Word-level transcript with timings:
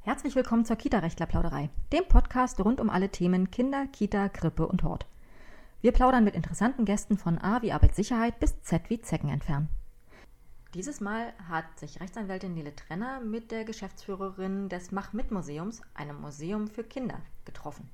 Herzlich 0.00 0.36
willkommen 0.36 0.64
zur 0.64 0.76
Kita-Rechtler-Plauderei, 0.76 1.70
dem 1.92 2.06
Podcast 2.06 2.60
rund 2.60 2.80
um 2.80 2.90
alle 2.90 3.08
Themen 3.08 3.50
Kinder, 3.50 3.86
Kita, 3.86 4.28
Krippe 4.28 4.66
und 4.66 4.82
Hort. 4.82 5.06
Wir 5.80 5.92
plaudern 5.92 6.22
mit 6.22 6.34
interessanten 6.34 6.84
Gästen 6.84 7.18
von 7.18 7.38
A 7.38 7.62
wie 7.62 7.72
Arbeitssicherheit 7.72 8.38
bis 8.38 8.60
Z 8.62 8.88
wie 8.88 9.00
Zecken 9.00 9.30
entfernen. 9.30 9.68
Dieses 10.74 11.00
Mal 11.00 11.32
hat 11.48 11.78
sich 11.78 12.00
Rechtsanwältin 12.00 12.54
Nele 12.54 12.74
Trenner 12.74 13.20
mit 13.20 13.50
der 13.50 13.64
Geschäftsführerin 13.64 14.68
des 14.68 14.92
Mach-Mit-Museums, 14.92 15.82
einem 15.94 16.20
Museum 16.20 16.68
für 16.68 16.84
Kinder, 16.84 17.20
getroffen. 17.44 17.90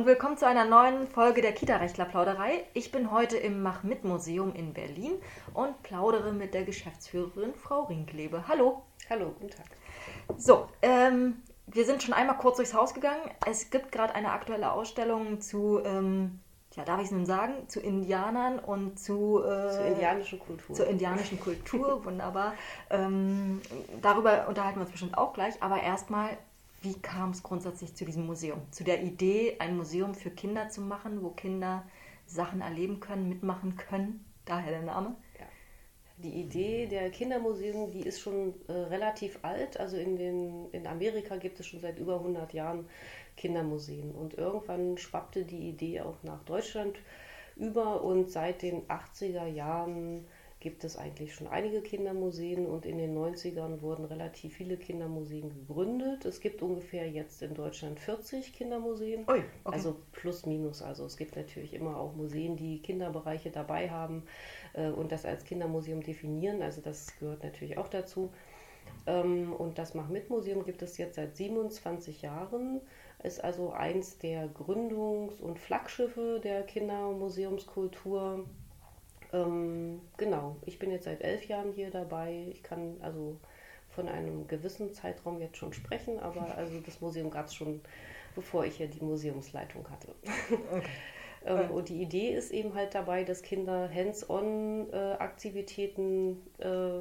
Und 0.00 0.06
willkommen 0.06 0.38
zu 0.38 0.46
einer 0.46 0.64
neuen 0.64 1.06
Folge 1.06 1.42
der 1.42 1.52
Kita-Rechtler-Plauderei. 1.52 2.64
Ich 2.72 2.90
bin 2.90 3.10
heute 3.10 3.36
im 3.36 3.62
Mach-Mit-Museum 3.62 4.54
in 4.54 4.72
Berlin 4.72 5.12
und 5.52 5.82
plaudere 5.82 6.32
mit 6.32 6.54
der 6.54 6.64
Geschäftsführerin 6.64 7.54
Frau 7.54 7.82
Rinklebe. 7.82 8.48
Hallo. 8.48 8.82
Hallo, 9.10 9.34
guten 9.38 9.50
Tag. 9.50 9.66
So, 10.38 10.68
ähm, 10.80 11.42
wir 11.66 11.84
sind 11.84 12.02
schon 12.02 12.14
einmal 12.14 12.38
kurz 12.38 12.56
durchs 12.56 12.72
Haus 12.72 12.94
gegangen. 12.94 13.20
Es 13.46 13.68
gibt 13.68 13.92
gerade 13.92 14.14
eine 14.14 14.32
aktuelle 14.32 14.72
Ausstellung 14.72 15.42
zu, 15.42 15.82
ähm, 15.84 16.40
ja, 16.76 16.84
darf 16.84 17.00
ich 17.00 17.06
es 17.06 17.12
nun 17.12 17.26
sagen, 17.26 17.68
zu 17.68 17.80
Indianern 17.80 18.58
und 18.58 18.98
zu. 18.98 19.42
Äh, 19.44 19.70
zur 19.70 19.84
indianischen 19.84 20.38
Kultur. 20.38 20.76
Zur 20.76 20.86
indianischen 20.86 21.38
Kultur, 21.38 22.02
wunderbar. 22.06 22.54
Ähm, 22.88 23.60
darüber 24.00 24.48
unterhalten 24.48 24.78
wir 24.78 24.84
uns 24.84 24.92
bestimmt 24.92 25.18
auch 25.18 25.34
gleich. 25.34 25.62
Aber 25.62 25.82
erstmal, 25.82 26.38
wie 26.80 26.94
kam 26.94 27.30
es 27.30 27.42
grundsätzlich 27.42 27.94
zu 27.94 28.04
diesem 28.04 28.26
Museum? 28.26 28.60
Zu 28.70 28.84
der 28.84 29.02
Idee, 29.02 29.56
ein 29.58 29.76
Museum 29.76 30.14
für 30.14 30.30
Kinder 30.30 30.68
zu 30.68 30.80
machen, 30.80 31.22
wo 31.22 31.30
Kinder 31.30 31.84
Sachen 32.26 32.60
erleben 32.60 33.00
können, 33.00 33.28
mitmachen 33.28 33.76
können? 33.76 34.24
Daher 34.44 34.70
der 34.70 34.82
Name. 34.82 35.16
Die 36.22 36.40
Idee 36.40 36.86
der 36.86 37.10
Kindermuseum, 37.10 37.90
die 37.90 38.02
ist 38.02 38.20
schon 38.20 38.54
äh, 38.68 38.72
relativ 38.72 39.38
alt. 39.42 39.80
Also 39.80 39.96
in, 39.96 40.16
den, 40.16 40.70
in 40.70 40.86
Amerika 40.86 41.36
gibt 41.36 41.58
es 41.60 41.66
schon 41.66 41.80
seit 41.80 41.98
über 41.98 42.16
100 42.16 42.52
Jahren 42.52 42.86
Kindermuseen. 43.36 44.10
Und 44.10 44.34
irgendwann 44.34 44.98
schwappte 44.98 45.44
die 45.44 45.70
Idee 45.70 46.02
auch 46.02 46.22
nach 46.22 46.42
Deutschland 46.44 46.98
über 47.56 48.02
und 48.02 48.30
seit 48.30 48.60
den 48.60 48.86
80er 48.86 49.46
Jahren 49.46 50.26
gibt 50.60 50.84
es 50.84 50.98
eigentlich 50.98 51.34
schon 51.34 51.46
einige 51.46 51.80
Kindermuseen 51.80 52.66
und 52.66 52.84
in 52.84 52.98
den 52.98 53.16
90ern 53.16 53.80
wurden 53.80 54.04
relativ 54.04 54.54
viele 54.54 54.76
Kindermuseen 54.76 55.48
gegründet. 55.48 56.26
Es 56.26 56.40
gibt 56.40 56.60
ungefähr 56.60 57.08
jetzt 57.08 57.40
in 57.40 57.54
Deutschland 57.54 57.98
40 57.98 58.52
Kindermuseen, 58.52 59.24
Ui, 59.26 59.38
okay. 59.38 59.44
also 59.64 59.96
plus 60.12 60.44
minus. 60.44 60.82
Also 60.82 61.06
es 61.06 61.16
gibt 61.16 61.34
natürlich 61.34 61.72
immer 61.72 61.96
auch 61.96 62.14
Museen, 62.14 62.58
die 62.58 62.82
Kinderbereiche 62.82 63.50
dabei 63.50 63.88
haben 63.88 64.24
äh, 64.74 64.90
und 64.90 65.12
das 65.12 65.24
als 65.24 65.44
Kindermuseum 65.44 66.02
definieren. 66.02 66.60
Also 66.60 66.82
das 66.82 67.18
gehört 67.18 67.42
natürlich 67.42 67.78
auch 67.78 67.88
dazu. 67.88 68.30
Ähm, 69.06 69.54
und 69.54 69.78
das 69.78 69.94
Mach-Mit-Museum 69.94 70.64
gibt 70.64 70.82
es 70.82 70.98
jetzt 70.98 71.16
seit 71.16 71.36
27 71.36 72.20
Jahren, 72.20 72.82
ist 73.22 73.42
also 73.42 73.72
eins 73.72 74.18
der 74.18 74.48
Gründungs- 74.50 75.40
und 75.40 75.58
Flaggschiffe 75.58 76.38
der 76.42 76.64
Kindermuseumskultur 76.64 78.44
ähm, 79.32 80.00
genau, 80.16 80.56
ich 80.66 80.78
bin 80.78 80.90
jetzt 80.90 81.04
seit 81.04 81.22
elf 81.22 81.46
Jahren 81.46 81.72
hier 81.72 81.90
dabei. 81.90 82.46
Ich 82.50 82.62
kann 82.62 82.96
also 83.00 83.38
von 83.88 84.08
einem 84.08 84.46
gewissen 84.46 84.92
Zeitraum 84.92 85.40
jetzt 85.40 85.56
schon 85.56 85.72
sprechen, 85.72 86.20
aber 86.20 86.42
also 86.56 86.80
das 86.80 87.00
Museum 87.00 87.30
gab 87.30 87.46
es 87.46 87.54
schon, 87.54 87.80
bevor 88.34 88.64
ich 88.64 88.78
ja 88.78 88.86
die 88.86 89.02
Museumsleitung 89.02 89.88
hatte. 89.90 90.14
Okay. 90.72 90.82
ähm, 91.46 91.70
und 91.70 91.88
die 91.88 92.02
Idee 92.02 92.34
ist 92.34 92.50
eben 92.50 92.74
halt 92.74 92.94
dabei, 92.94 93.24
dass 93.24 93.40
Kinder 93.42 93.88
Hands-on-Aktivitäten 93.92 96.36
äh, 96.58 97.00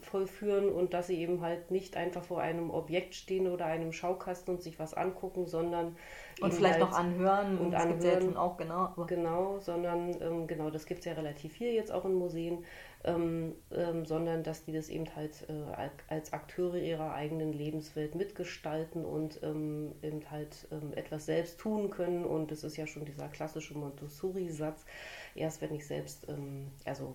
vollführen 0.00 0.68
und 0.70 0.94
dass 0.94 1.08
sie 1.08 1.20
eben 1.20 1.40
halt 1.40 1.70
nicht 1.70 1.96
einfach 1.96 2.22
vor 2.22 2.40
einem 2.40 2.70
Objekt 2.70 3.14
stehen 3.14 3.48
oder 3.48 3.66
einem 3.66 3.92
Schaukasten 3.92 4.54
und 4.54 4.62
sich 4.62 4.78
was 4.78 4.94
angucken, 4.94 5.46
sondern 5.46 5.96
und 6.40 6.54
vielleicht 6.54 6.80
halt 6.80 6.90
noch 6.90 6.96
anhören 6.96 7.58
und 7.58 7.72
das 7.72 7.82
anhören, 7.82 8.02
ja 8.02 8.20
schon 8.20 8.36
auch 8.36 8.56
genau. 8.56 8.94
Genau, 9.06 9.58
sondern 9.58 10.16
ähm, 10.22 10.46
genau, 10.46 10.70
das 10.70 10.86
gibt 10.86 11.00
es 11.00 11.06
ja 11.06 11.12
relativ 11.12 11.52
viel 11.52 11.72
jetzt 11.72 11.92
auch 11.92 12.04
in 12.04 12.14
Museen, 12.14 12.64
ähm, 13.04 13.54
ähm, 13.72 14.06
sondern 14.06 14.42
dass 14.42 14.64
die 14.64 14.72
das 14.72 14.88
eben 14.88 15.14
halt 15.16 15.46
äh, 15.48 15.88
als 16.08 16.32
Akteure 16.32 16.76
ihrer 16.76 17.14
eigenen 17.14 17.52
Lebenswelt 17.52 18.14
mitgestalten 18.14 19.04
und 19.04 19.42
ähm, 19.42 19.92
eben 20.02 20.30
halt 20.30 20.68
ähm, 20.70 20.92
etwas 20.94 21.26
selbst 21.26 21.58
tun 21.58 21.90
können. 21.90 22.24
Und 22.24 22.50
das 22.50 22.64
ist 22.64 22.76
ja 22.76 22.86
schon 22.86 23.04
dieser 23.04 23.28
klassische 23.28 23.76
Montessori-Satz. 23.76 24.84
Erst 25.34 25.62
wenn 25.62 25.74
ich 25.74 25.86
selbst, 25.86 26.28
ähm, 26.28 26.70
also 26.84 27.14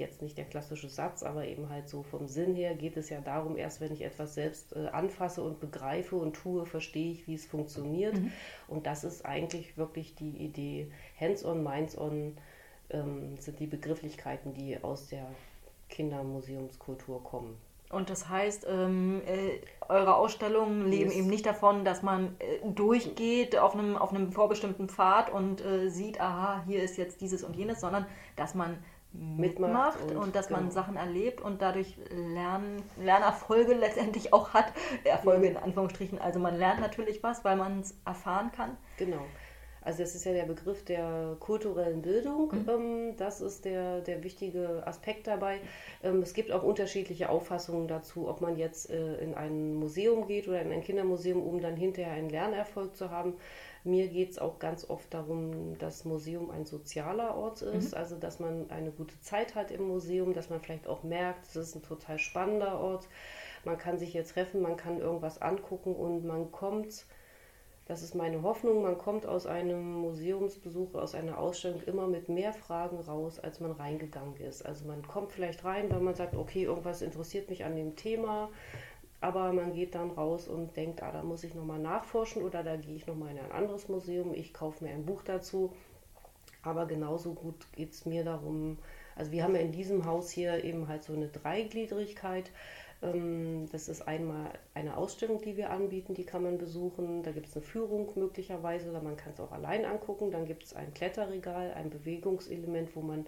jetzt 0.00 0.22
nicht 0.22 0.38
der 0.38 0.44
klassische 0.44 0.88
Satz, 0.88 1.22
aber 1.22 1.46
eben 1.46 1.68
halt 1.68 1.88
so 1.88 2.02
vom 2.02 2.28
Sinn 2.28 2.54
her 2.54 2.74
geht 2.74 2.96
es 2.96 3.10
ja 3.10 3.20
darum, 3.20 3.56
erst 3.56 3.80
wenn 3.80 3.92
ich 3.92 4.02
etwas 4.02 4.34
selbst 4.34 4.74
äh, 4.74 4.86
anfasse 4.88 5.42
und 5.42 5.60
begreife 5.60 6.16
und 6.16 6.34
tue, 6.34 6.66
verstehe 6.66 7.12
ich, 7.12 7.26
wie 7.26 7.34
es 7.34 7.46
funktioniert. 7.46 8.14
Mhm. 8.18 8.32
Und 8.68 8.86
das 8.86 9.04
ist 9.04 9.24
eigentlich 9.24 9.76
wirklich 9.76 10.14
die 10.14 10.36
Idee. 10.36 10.90
Hands-on, 11.18 11.62
Minds-on 11.62 12.36
ähm, 12.90 13.36
sind 13.38 13.60
die 13.60 13.66
Begrifflichkeiten, 13.66 14.54
die 14.54 14.82
aus 14.82 15.08
der 15.08 15.26
Kindermuseumskultur 15.88 17.22
kommen. 17.22 17.56
Und 17.90 18.10
das 18.10 18.28
heißt, 18.28 18.66
ähm, 18.68 19.22
äh, 19.26 19.60
eure 19.88 20.16
Ausstellungen 20.16 20.90
leben 20.90 21.10
yes. 21.10 21.18
eben 21.18 21.28
nicht 21.28 21.46
davon, 21.46 21.84
dass 21.84 22.02
man 22.02 22.34
äh, 22.40 22.68
durchgeht 22.68 23.56
auf 23.56 23.74
einem, 23.74 23.96
auf 23.96 24.10
einem 24.10 24.32
vorbestimmten 24.32 24.88
Pfad 24.88 25.30
und 25.30 25.64
äh, 25.64 25.88
sieht, 25.90 26.20
aha, 26.20 26.64
hier 26.66 26.82
ist 26.82 26.96
jetzt 26.96 27.20
dieses 27.20 27.44
und 27.44 27.54
jenes, 27.54 27.80
sondern 27.80 28.06
dass 28.36 28.54
man 28.54 28.78
mitmacht 29.14 30.00
und, 30.02 30.16
und, 30.16 30.36
dass 30.36 30.48
genau. 30.48 30.60
man 30.60 30.70
Sachen 30.70 30.96
erlebt 30.96 31.40
und 31.40 31.62
dadurch 31.62 31.96
Lern, 32.10 32.82
Lernerfolge 33.00 33.74
letztendlich 33.80 34.32
auch 34.32 34.54
hat. 34.54 34.72
Erfolge 35.04 35.46
in 35.46 35.56
Anführungsstrichen. 35.56 36.18
Also 36.18 36.40
man 36.40 36.56
lernt 36.56 36.80
natürlich 36.80 37.22
was, 37.22 37.44
weil 37.44 37.56
man 37.56 37.80
es 37.80 37.96
erfahren 38.04 38.50
kann. 38.52 38.76
Genau. 38.98 39.24
Also 39.84 40.02
das 40.02 40.14
ist 40.14 40.24
ja 40.24 40.32
der 40.32 40.44
Begriff 40.44 40.84
der 40.84 41.36
kulturellen 41.40 42.00
Bildung. 42.00 42.50
Mhm. 42.52 42.68
Ähm, 42.68 43.16
das 43.18 43.40
ist 43.40 43.66
der, 43.66 44.00
der 44.00 44.24
wichtige 44.24 44.82
Aspekt 44.86 45.26
dabei. 45.26 45.60
Ähm, 46.02 46.22
es 46.22 46.32
gibt 46.32 46.50
auch 46.52 46.62
unterschiedliche 46.62 47.28
Auffassungen 47.28 47.86
dazu, 47.86 48.26
ob 48.28 48.40
man 48.40 48.56
jetzt 48.56 48.90
äh, 48.90 49.16
in 49.18 49.34
ein 49.34 49.74
Museum 49.74 50.26
geht 50.26 50.48
oder 50.48 50.62
in 50.62 50.72
ein 50.72 50.82
Kindermuseum, 50.82 51.42
um 51.42 51.60
dann 51.60 51.76
hinterher 51.76 52.14
einen 52.14 52.30
Lernerfolg 52.30 52.96
zu 52.96 53.10
haben. 53.10 53.34
Mir 53.86 54.08
geht 54.08 54.30
es 54.30 54.38
auch 54.38 54.58
ganz 54.58 54.88
oft 54.88 55.12
darum, 55.12 55.76
dass 55.76 56.06
Museum 56.06 56.50
ein 56.50 56.64
sozialer 56.64 57.36
Ort 57.36 57.60
ist, 57.60 57.92
mhm. 57.92 57.98
also 57.98 58.16
dass 58.16 58.40
man 58.40 58.70
eine 58.70 58.90
gute 58.90 59.20
Zeit 59.20 59.54
hat 59.54 59.70
im 59.70 59.86
Museum, 59.86 60.32
dass 60.32 60.48
man 60.48 60.60
vielleicht 60.60 60.86
auch 60.86 61.02
merkt, 61.02 61.44
es 61.44 61.56
ist 61.56 61.74
ein 61.74 61.82
total 61.82 62.18
spannender 62.18 62.80
Ort. 62.80 63.06
Man 63.64 63.76
kann 63.76 63.98
sich 63.98 64.12
hier 64.12 64.24
treffen, 64.24 64.62
man 64.62 64.78
kann 64.78 65.00
irgendwas 65.00 65.40
angucken 65.40 65.94
und 65.94 66.24
man 66.24 66.50
kommt, 66.50 67.04
das 67.84 68.02
ist 68.02 68.14
meine 68.14 68.42
Hoffnung, 68.42 68.80
man 68.80 68.96
kommt 68.96 69.26
aus 69.26 69.44
einem 69.46 69.92
Museumsbesuch, 69.96 70.94
aus 70.94 71.14
einer 71.14 71.38
Ausstellung 71.38 71.82
immer 71.82 72.06
mit 72.06 72.30
mehr 72.30 72.54
Fragen 72.54 72.98
raus, 73.00 73.38
als 73.38 73.60
man 73.60 73.72
reingegangen 73.72 74.36
ist. 74.36 74.64
Also 74.64 74.86
man 74.86 75.06
kommt 75.06 75.32
vielleicht 75.32 75.62
rein, 75.62 75.90
weil 75.90 76.00
man 76.00 76.14
sagt, 76.14 76.34
okay, 76.34 76.64
irgendwas 76.64 77.02
interessiert 77.02 77.50
mich 77.50 77.66
an 77.66 77.76
dem 77.76 77.96
Thema 77.96 78.48
aber 79.24 79.54
man 79.54 79.72
geht 79.72 79.94
dann 79.94 80.10
raus 80.10 80.48
und 80.48 80.76
denkt, 80.76 81.02
ah, 81.02 81.10
da 81.10 81.22
muss 81.22 81.44
ich 81.44 81.54
nochmal 81.54 81.78
nachforschen 81.78 82.42
oder 82.42 82.62
da 82.62 82.76
gehe 82.76 82.94
ich 82.94 83.06
nochmal 83.06 83.30
in 83.30 83.38
ein 83.38 83.52
anderes 83.52 83.88
Museum, 83.88 84.34
ich 84.34 84.52
kaufe 84.52 84.84
mir 84.84 84.90
ein 84.90 85.06
Buch 85.06 85.22
dazu. 85.22 85.72
Aber 86.62 86.84
genauso 86.84 87.32
gut 87.32 87.54
geht 87.72 87.92
es 87.92 88.04
mir 88.04 88.22
darum, 88.22 88.76
also 89.16 89.32
wir 89.32 89.42
haben 89.42 89.54
ja 89.54 89.62
in 89.62 89.72
diesem 89.72 90.04
Haus 90.04 90.30
hier 90.30 90.62
eben 90.62 90.88
halt 90.88 91.04
so 91.04 91.14
eine 91.14 91.28
Dreigliedrigkeit. 91.28 92.50
Ähm, 93.02 93.66
das 93.72 93.88
ist 93.88 94.06
einmal 94.06 94.50
eine 94.74 94.94
Ausstellung, 94.94 95.40
die 95.40 95.56
wir 95.56 95.70
anbieten, 95.70 96.12
die 96.12 96.24
kann 96.24 96.42
man 96.42 96.58
besuchen. 96.58 97.22
Da 97.22 97.32
gibt 97.32 97.46
es 97.46 97.56
eine 97.56 97.64
Führung 97.64 98.10
möglicherweise 98.16 98.90
oder 98.90 99.00
man 99.00 99.16
kann 99.16 99.32
es 99.32 99.40
auch 99.40 99.52
allein 99.52 99.86
angucken. 99.86 100.32
Dann 100.32 100.44
gibt 100.44 100.64
es 100.64 100.74
ein 100.74 100.92
Kletterregal, 100.92 101.72
ein 101.72 101.88
Bewegungselement, 101.88 102.94
wo 102.94 103.00
man 103.00 103.24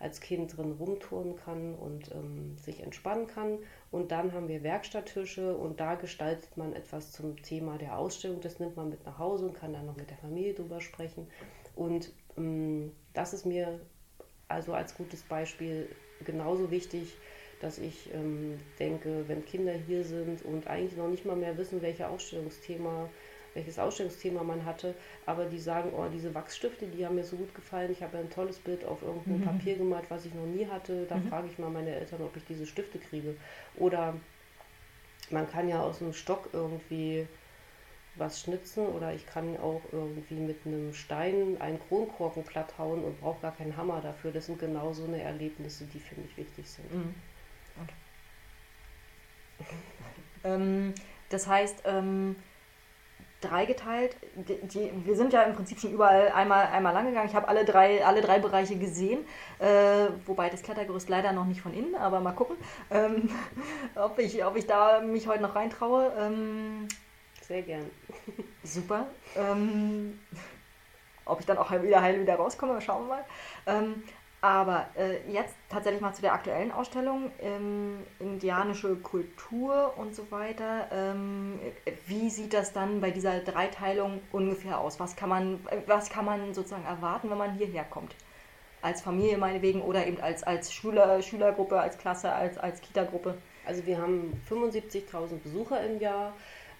als 0.00 0.20
Kind 0.20 0.56
drin 0.56 0.72
rumtouren 0.72 1.36
kann 1.36 1.74
und 1.74 2.10
ähm, 2.10 2.56
sich 2.56 2.82
entspannen 2.82 3.26
kann. 3.26 3.58
Und 3.90 4.10
dann 4.10 4.32
haben 4.32 4.48
wir 4.48 4.62
Werkstatttische 4.62 5.54
und 5.54 5.78
da 5.78 5.94
gestaltet 5.94 6.56
man 6.56 6.72
etwas 6.72 7.12
zum 7.12 7.40
Thema 7.42 7.76
der 7.76 7.96
Ausstellung. 7.98 8.40
Das 8.40 8.58
nimmt 8.58 8.76
man 8.76 8.88
mit 8.88 9.04
nach 9.04 9.18
Hause 9.18 9.46
und 9.46 9.54
kann 9.54 9.74
dann 9.74 9.86
noch 9.86 9.96
mit 9.96 10.10
der 10.10 10.16
Familie 10.16 10.54
drüber 10.54 10.80
sprechen. 10.80 11.28
Und 11.76 12.12
ähm, 12.38 12.92
das 13.12 13.34
ist 13.34 13.44
mir 13.44 13.78
also 14.48 14.72
als 14.72 14.96
gutes 14.96 15.22
Beispiel 15.22 15.88
genauso 16.24 16.70
wichtig, 16.70 17.14
dass 17.60 17.78
ich 17.78 18.12
ähm, 18.14 18.58
denke, 18.78 19.24
wenn 19.28 19.44
Kinder 19.44 19.74
hier 19.74 20.04
sind 20.04 20.42
und 20.46 20.66
eigentlich 20.66 20.96
noch 20.96 21.08
nicht 21.08 21.26
mal 21.26 21.36
mehr 21.36 21.58
wissen, 21.58 21.82
welches 21.82 22.06
Ausstellungsthema 22.06 23.10
welches 23.54 23.78
Ausstellungsthema 23.78 24.42
man 24.42 24.64
hatte, 24.64 24.94
aber 25.26 25.46
die 25.46 25.58
sagen, 25.58 25.92
oh, 25.96 26.06
diese 26.12 26.34
Wachsstifte, 26.34 26.86
die 26.86 27.04
haben 27.04 27.16
mir 27.16 27.24
so 27.24 27.36
gut 27.36 27.54
gefallen, 27.54 27.90
ich 27.90 28.02
habe 28.02 28.18
ein 28.18 28.30
tolles 28.30 28.58
Bild 28.58 28.84
auf 28.84 29.02
irgendein 29.02 29.40
mhm. 29.40 29.44
Papier 29.44 29.76
gemalt, 29.76 30.04
was 30.08 30.24
ich 30.24 30.34
noch 30.34 30.46
nie 30.46 30.66
hatte, 30.66 31.06
da 31.08 31.16
mhm. 31.16 31.28
frage 31.28 31.48
ich 31.48 31.58
mal 31.58 31.70
meine 31.70 31.94
Eltern, 31.94 32.22
ob 32.22 32.36
ich 32.36 32.44
diese 32.44 32.66
Stifte 32.66 32.98
kriege. 32.98 33.34
Oder 33.76 34.14
man 35.30 35.50
kann 35.50 35.68
ja 35.68 35.80
aus 35.80 36.00
einem 36.00 36.12
Stock 36.12 36.50
irgendwie 36.52 37.26
was 38.16 38.40
schnitzen 38.40 38.86
oder 38.86 39.14
ich 39.14 39.26
kann 39.26 39.56
auch 39.58 39.82
irgendwie 39.92 40.34
mit 40.34 40.66
einem 40.66 40.92
Stein 40.92 41.56
einen 41.60 41.78
Kronkorken 41.88 42.42
platt 42.42 42.74
hauen 42.76 43.04
und 43.04 43.20
brauche 43.20 43.40
gar 43.40 43.56
keinen 43.56 43.76
Hammer 43.76 44.00
dafür. 44.00 44.32
Das 44.32 44.46
sind 44.46 44.58
genau 44.58 44.92
so 44.92 45.04
eine 45.04 45.22
Erlebnisse, 45.22 45.86
die 45.86 46.00
für 46.00 46.16
mich 46.20 46.36
wichtig 46.36 46.68
sind. 46.68 46.92
Mhm. 46.92 47.14
Okay. 49.60 49.74
ähm, 50.44 50.94
das 51.28 51.46
heißt, 51.46 51.82
ähm, 51.86 52.36
dreigeteilt. 53.40 54.16
Die, 54.34 54.66
die, 54.66 54.92
wir 55.04 55.16
sind 55.16 55.32
ja 55.32 55.42
im 55.42 55.54
Prinzip 55.54 55.80
schon 55.80 55.92
überall 55.92 56.28
einmal, 56.32 56.66
einmal 56.66 56.92
lang 56.92 57.06
gegangen. 57.06 57.28
Ich 57.28 57.34
habe 57.34 57.48
alle 57.48 57.64
drei, 57.64 58.04
alle 58.04 58.20
drei 58.20 58.38
Bereiche 58.38 58.76
gesehen, 58.76 59.24
äh, 59.58 60.08
wobei 60.26 60.50
das 60.50 60.62
Klettergerüst 60.62 61.08
leider 61.08 61.32
noch 61.32 61.46
nicht 61.46 61.60
von 61.60 61.74
innen, 61.74 61.94
aber 61.94 62.20
mal 62.20 62.32
gucken, 62.32 62.56
ähm, 62.90 63.30
ob, 63.94 64.18
ich, 64.18 64.44
ob 64.44 64.56
ich 64.56 64.66
da 64.66 65.00
mich 65.00 65.26
heute 65.26 65.42
noch 65.42 65.54
reintraue. 65.54 66.12
Ähm, 66.18 66.88
Sehr 67.42 67.62
gern. 67.62 67.90
Super. 68.62 69.06
Ähm, 69.36 70.18
ob 71.24 71.40
ich 71.40 71.46
dann 71.46 71.58
auch 71.58 71.70
wieder 71.70 72.02
heil 72.02 72.20
wieder 72.20 72.36
rauskomme, 72.36 72.80
schauen 72.80 73.06
wir 73.06 73.22
mal. 73.66 73.94
Aber 74.42 74.86
äh, 74.96 75.30
jetzt 75.30 75.54
tatsächlich 75.68 76.00
mal 76.00 76.14
zu 76.14 76.22
der 76.22 76.32
aktuellen 76.32 76.72
Ausstellung, 76.72 77.30
ähm, 77.42 77.98
indianische 78.18 78.96
Kultur 78.96 79.92
und 79.98 80.14
so 80.14 80.30
weiter. 80.30 80.88
Ähm, 80.90 81.60
wie 82.06 82.30
sieht 82.30 82.54
das 82.54 82.72
dann 82.72 83.02
bei 83.02 83.10
dieser 83.10 83.40
Dreiteilung 83.40 84.20
ungefähr 84.32 84.78
aus? 84.78 84.98
Was 84.98 85.14
kann 85.14 85.28
man, 85.28 85.60
was 85.86 86.08
kann 86.08 86.24
man 86.24 86.54
sozusagen 86.54 86.86
erwarten, 86.86 87.28
wenn 87.28 87.36
man 87.36 87.52
hierher 87.52 87.84
kommt? 87.84 88.14
Als 88.80 89.02
Familie 89.02 89.36
meinetwegen 89.36 89.82
oder 89.82 90.06
eben 90.06 90.18
als, 90.22 90.42
als 90.42 90.72
Schüler, 90.72 91.20
Schülergruppe, 91.20 91.78
als 91.78 91.98
Klasse, 91.98 92.32
als, 92.32 92.56
als 92.56 92.80
Kita-Gruppe? 92.80 93.34
Also 93.66 93.84
wir 93.84 94.00
haben 94.00 94.40
75.000 94.48 95.36
Besucher 95.42 95.84
im 95.84 96.00
Jahr, 96.00 96.32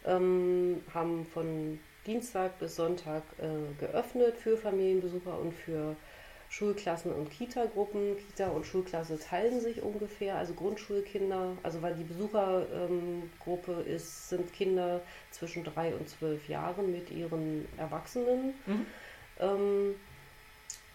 ähm, 0.07 0.83
haben 0.95 1.27
von 1.27 1.79
Dienstag 2.07 2.59
bis 2.59 2.77
Sonntag 2.77 3.23
äh, 3.39 3.79
geöffnet 3.79 4.39
für 4.39 4.57
Familienbesucher 4.57 5.39
und 5.39 5.53
für 5.53 5.95
Schulklassen 6.51 7.13
und 7.13 7.31
Kita-Gruppen. 7.31 8.17
Kita 8.19 8.49
und 8.49 8.67
Schulklasse 8.67 9.19
teilen 9.19 9.61
sich 9.61 9.83
ungefähr, 9.83 10.35
also 10.35 10.53
Grundschulkinder, 10.53 11.57
also 11.63 11.81
weil 11.81 11.95
die 11.95 12.05
Besuchergruppe 12.05 13.85
ähm, 13.87 13.87
ist, 13.87 14.29
sind 14.29 14.53
Kinder 14.53 15.01
zwischen 15.31 15.63
drei 15.63 15.95
und 15.95 16.09
zwölf 16.09 16.49
Jahren 16.49 16.91
mit 16.91 17.11
ihren 17.11 17.67
Erwachsenen. 17.79 18.55
Mhm. 18.67 18.87
Ähm, 19.39 19.95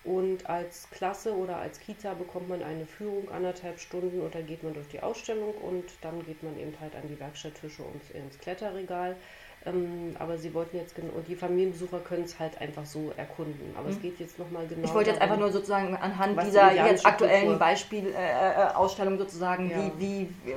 und 0.04 0.48
als 0.48 0.88
Klasse 0.92 1.34
oder 1.34 1.58
als 1.58 1.80
Kita 1.80 2.13
bekommt 2.13 2.50
man 2.50 2.62
eine 2.62 2.86
Führung 2.86 3.31
anderthalb 3.31 3.80
Stunden 3.80 4.22
und 4.22 4.36
dann 4.36 4.46
geht 4.46 4.62
man 4.62 4.74
durch 4.74 4.88
die 4.90 5.01
Ausstellung 5.01 5.56
und 5.56 5.86
dann 6.01 6.24
geht 6.25 6.44
man 6.44 6.60
eben 6.60 6.78
halt 6.80 6.96
an 6.96 7.08
die 7.08 7.19
Werkstatttische 7.19 7.81
und 7.81 8.01
ins 8.12 8.38
Kletterregal. 8.38 9.16
Ähm, 9.65 10.15
aber 10.19 10.38
sie 10.38 10.53
wollten 10.53 10.77
jetzt 10.77 10.95
genau, 10.95 11.13
die 11.27 11.35
Familienbesucher 11.35 12.00
können 12.00 12.23
es 12.23 12.39
halt 12.39 12.59
einfach 12.62 12.85
so 12.85 13.12
erkunden. 13.17 13.73
Aber 13.75 13.88
mhm. 13.88 13.95
es 13.95 14.01
geht 14.01 14.19
jetzt 14.19 14.38
nochmal 14.38 14.67
genau. 14.67 14.85
Ich 14.85 14.94
wollte 14.94 15.09
jetzt 15.09 15.21
einfach 15.21 15.39
nur 15.39 15.51
sozusagen 15.51 15.95
anhand 15.95 16.39
dieser 16.44 16.71
jetzt 16.73 17.06
aktuellen 17.06 17.57
Beispielausstellung 17.57 19.13
äh, 19.13 19.17
äh 19.17 19.19
sozusagen, 19.19 19.71
ja. 19.71 19.91
wie, 19.97 20.27
wie, 20.27 20.53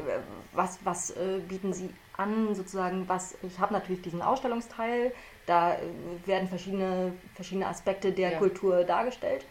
was, 0.53 0.79
was 0.85 1.11
äh, 1.13 1.41
bieten 1.49 1.73
sie 1.73 1.89
an, 2.19 2.55
sozusagen, 2.55 3.09
was, 3.09 3.37
ich 3.43 3.59
habe 3.59 3.73
natürlich 3.73 4.03
diesen 4.03 4.21
Ausstellungsteil, 4.21 5.13
da 5.47 5.75
äh, 5.75 5.79
werden 6.27 6.49
verschiedene, 6.49 7.13
verschiedene 7.35 7.67
Aspekte 7.67 8.13
der 8.13 8.33
ja. 8.33 8.39
Kultur 8.39 8.85
dargestellt. 8.85 9.47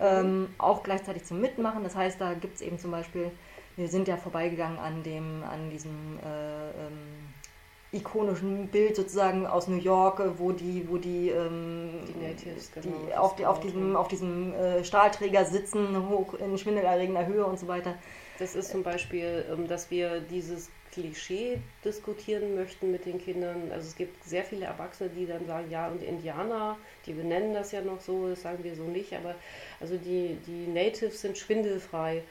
Ähm, 0.00 0.40
mhm. 0.40 0.48
auch 0.58 0.82
gleichzeitig 0.82 1.24
zum 1.24 1.40
Mitmachen. 1.40 1.82
Das 1.82 1.94
heißt, 1.94 2.20
da 2.20 2.34
gibt 2.34 2.56
es 2.56 2.60
eben 2.62 2.78
zum 2.78 2.90
Beispiel, 2.92 3.30
wir 3.76 3.88
sind 3.88 4.08
ja 4.08 4.16
vorbeigegangen 4.16 4.78
an 4.78 5.02
dem, 5.02 5.42
an 5.44 5.70
diesem 5.70 6.18
äh, 6.24 6.70
ähm, 6.70 7.32
ikonischen 7.92 8.68
Bild 8.68 8.96
sozusagen 8.96 9.46
aus 9.46 9.68
New 9.68 9.76
York, 9.76 10.22
wo 10.38 10.52
die, 10.52 10.88
wo 10.88 10.96
die, 10.96 11.28
ähm, 11.28 11.90
die 12.08 12.26
Natives 12.26 12.72
genau, 12.72 12.96
die 13.06 13.14
auf, 13.14 13.36
die, 13.36 13.46
auf 13.46 13.60
diesem, 13.60 13.96
auf 13.96 14.08
diesem 14.08 14.54
äh, 14.54 14.82
Stahlträger 14.82 15.44
sitzen, 15.44 16.08
hoch 16.08 16.34
in 16.34 16.56
schwindelerregender 16.56 17.26
Höhe 17.26 17.44
und 17.44 17.58
so 17.58 17.68
weiter. 17.68 17.94
Das 18.38 18.56
ist 18.56 18.70
zum 18.70 18.82
Beispiel, 18.82 19.44
ähm, 19.52 19.68
dass 19.68 19.90
wir 19.90 20.20
dieses 20.20 20.70
Klischee 20.92 21.58
diskutieren 21.84 22.54
möchten 22.54 22.90
mit 22.90 23.04
den 23.04 23.18
Kindern. 23.18 23.70
Also 23.72 23.88
es 23.88 23.96
gibt 23.96 24.24
sehr 24.24 24.44
viele 24.44 24.66
Erwachsene, 24.66 25.10
die 25.10 25.26
dann 25.26 25.46
sagen, 25.46 25.70
ja, 25.70 25.88
und 25.88 26.02
Indianer, 26.02 26.78
die 27.06 27.12
benennen 27.12 27.52
das 27.52 27.72
ja 27.72 27.82
noch 27.82 28.00
so, 28.00 28.28
das 28.28 28.42
sagen 28.42 28.64
wir 28.64 28.74
so 28.74 28.84
nicht, 28.84 29.12
aber 29.14 29.34
also 29.80 29.96
die, 29.96 30.38
die 30.46 30.66
Natives 30.66 31.20
sind 31.20 31.36
schwindelfrei. 31.36 32.22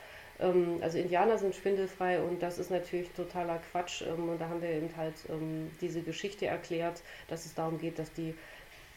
Ähm, 0.41 0.79
also 0.81 0.97
Indianer 0.97 1.37
sind 1.37 1.55
schwindelfrei 1.55 2.21
und 2.21 2.41
das 2.41 2.57
ist 2.57 2.71
natürlich 2.71 3.09
totaler 3.11 3.59
Quatsch. 3.71 4.01
Ähm, 4.01 4.29
und 4.29 4.39
da 4.41 4.49
haben 4.49 4.61
wir 4.61 4.69
eben 4.69 4.89
halt 4.97 5.15
ähm, 5.29 5.71
diese 5.79 6.01
Geschichte 6.01 6.47
erklärt, 6.47 7.01
dass 7.27 7.45
es 7.45 7.53
darum 7.53 7.77
geht, 7.79 7.99
dass 7.99 8.11
die 8.13 8.33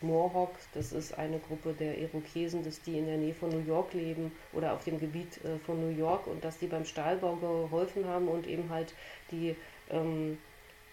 Mohawk, 0.00 0.50
das 0.74 0.92
ist 0.92 1.18
eine 1.18 1.38
Gruppe 1.38 1.72
der 1.72 1.98
Irokesen, 1.98 2.62
dass 2.64 2.82
die 2.82 2.98
in 2.98 3.06
der 3.06 3.16
Nähe 3.16 3.34
von 3.34 3.50
New 3.50 3.66
York 3.66 3.94
leben 3.94 4.32
oder 4.52 4.72
auf 4.72 4.84
dem 4.84 4.98
Gebiet 4.98 5.42
äh, 5.44 5.58
von 5.64 5.80
New 5.80 5.96
York 5.96 6.26
und 6.26 6.44
dass 6.44 6.58
die 6.58 6.66
beim 6.66 6.84
Stahlbau 6.84 7.36
geholfen 7.36 8.06
haben 8.06 8.28
und 8.28 8.46
eben 8.46 8.68
halt 8.70 8.94
die, 9.30 9.56
ähm, 9.90 10.38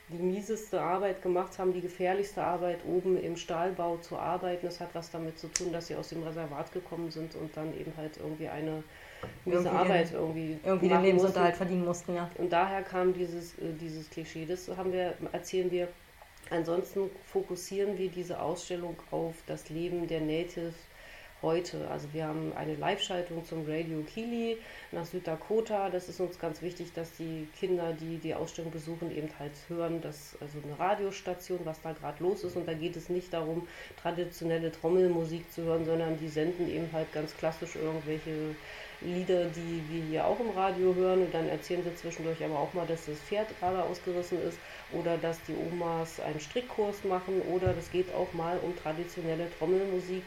die 0.09 0.21
mieseste 0.21 0.81
Arbeit 0.81 1.21
gemacht 1.21 1.57
haben, 1.59 1.73
die 1.73 1.81
gefährlichste 1.81 2.43
Arbeit, 2.43 2.79
oben 2.85 3.21
im 3.21 3.37
Stahlbau 3.37 3.97
zu 3.97 4.17
arbeiten. 4.17 4.65
Das 4.65 4.79
hat 4.79 4.89
was 4.93 5.11
damit 5.11 5.39
zu 5.39 5.47
tun, 5.47 5.71
dass 5.71 5.87
sie 5.87 5.95
aus 5.95 6.09
dem 6.09 6.23
Reservat 6.23 6.71
gekommen 6.71 7.11
sind 7.11 7.35
und 7.35 7.55
dann 7.55 7.77
eben 7.77 7.93
halt 7.97 8.17
irgendwie 8.17 8.47
eine 8.47 8.83
irgendwie 9.45 9.69
Arbeit 9.69 10.11
irgendwie, 10.13 10.57
irgendwie 10.63 10.89
den 10.89 11.01
Lebensunterhalt 11.01 11.51
mussten. 11.51 11.65
verdienen 11.65 11.85
mussten, 11.85 12.15
ja. 12.15 12.29
Und 12.37 12.51
daher 12.51 12.83
kam 12.83 13.13
dieses, 13.13 13.57
äh, 13.59 13.73
dieses 13.79 14.09
Klischee. 14.09 14.45
Das 14.45 14.67
haben 14.75 14.91
wir, 14.91 15.13
erzählen 15.31 15.71
wir. 15.71 15.87
Ansonsten 16.49 17.09
fokussieren 17.27 17.97
wir 17.97 18.09
diese 18.09 18.41
Ausstellung 18.41 18.97
auf 19.09 19.35
das 19.47 19.69
Leben 19.69 20.07
der 20.07 20.19
Natives 20.19 20.75
heute. 21.41 21.89
Also 21.89 22.07
wir 22.13 22.25
haben 22.25 22.53
eine 22.55 22.75
Live-Schaltung 22.75 23.45
zum 23.45 23.65
Radio 23.67 24.01
Kili 24.01 24.57
nach 24.91 25.05
Süddakota. 25.05 25.89
Das 25.89 26.09
ist 26.09 26.19
uns 26.19 26.39
ganz 26.39 26.61
wichtig, 26.61 26.93
dass 26.93 27.11
die 27.17 27.47
Kinder, 27.59 27.93
die 27.93 28.17
die 28.17 28.35
Ausstellung 28.35 28.71
besuchen, 28.71 29.15
eben 29.15 29.29
halt 29.39 29.53
hören, 29.67 30.01
dass 30.01 30.37
also 30.39 30.57
eine 30.63 30.77
Radiostation, 30.77 31.59
was 31.63 31.81
da 31.81 31.93
gerade 31.93 32.23
los 32.23 32.43
ist. 32.43 32.55
Und 32.55 32.67
da 32.67 32.73
geht 32.73 32.95
es 32.95 33.09
nicht 33.09 33.33
darum, 33.33 33.67
traditionelle 34.01 34.71
Trommelmusik 34.71 35.51
zu 35.51 35.63
hören, 35.63 35.85
sondern 35.85 36.17
die 36.17 36.29
senden 36.29 36.69
eben 36.69 36.89
halt 36.91 37.11
ganz 37.13 37.35
klassisch 37.35 37.75
irgendwelche 37.75 38.55
Lieder, 39.01 39.45
die 39.45 39.83
wir 39.89 40.03
hier 40.03 40.25
auch 40.25 40.39
im 40.39 40.51
Radio 40.51 40.93
hören 40.95 41.23
und 41.23 41.33
dann 41.33 41.49
erzählen 41.49 41.83
sie 41.83 41.95
zwischendurch 41.95 42.43
aber 42.43 42.59
auch 42.59 42.73
mal, 42.73 42.85
dass 42.85 43.05
das 43.05 43.17
Pferd 43.19 43.47
gerade 43.59 43.83
ausgerissen 43.83 44.41
ist 44.47 44.57
oder 44.91 45.17
dass 45.17 45.37
die 45.47 45.55
Omas 45.55 46.19
einen 46.19 46.39
Strickkurs 46.39 47.03
machen 47.03 47.41
oder 47.51 47.73
das 47.73 47.91
geht 47.91 48.13
auch 48.13 48.31
mal 48.33 48.57
um 48.61 48.75
traditionelle 48.77 49.47
Trommelmusik. 49.57 50.23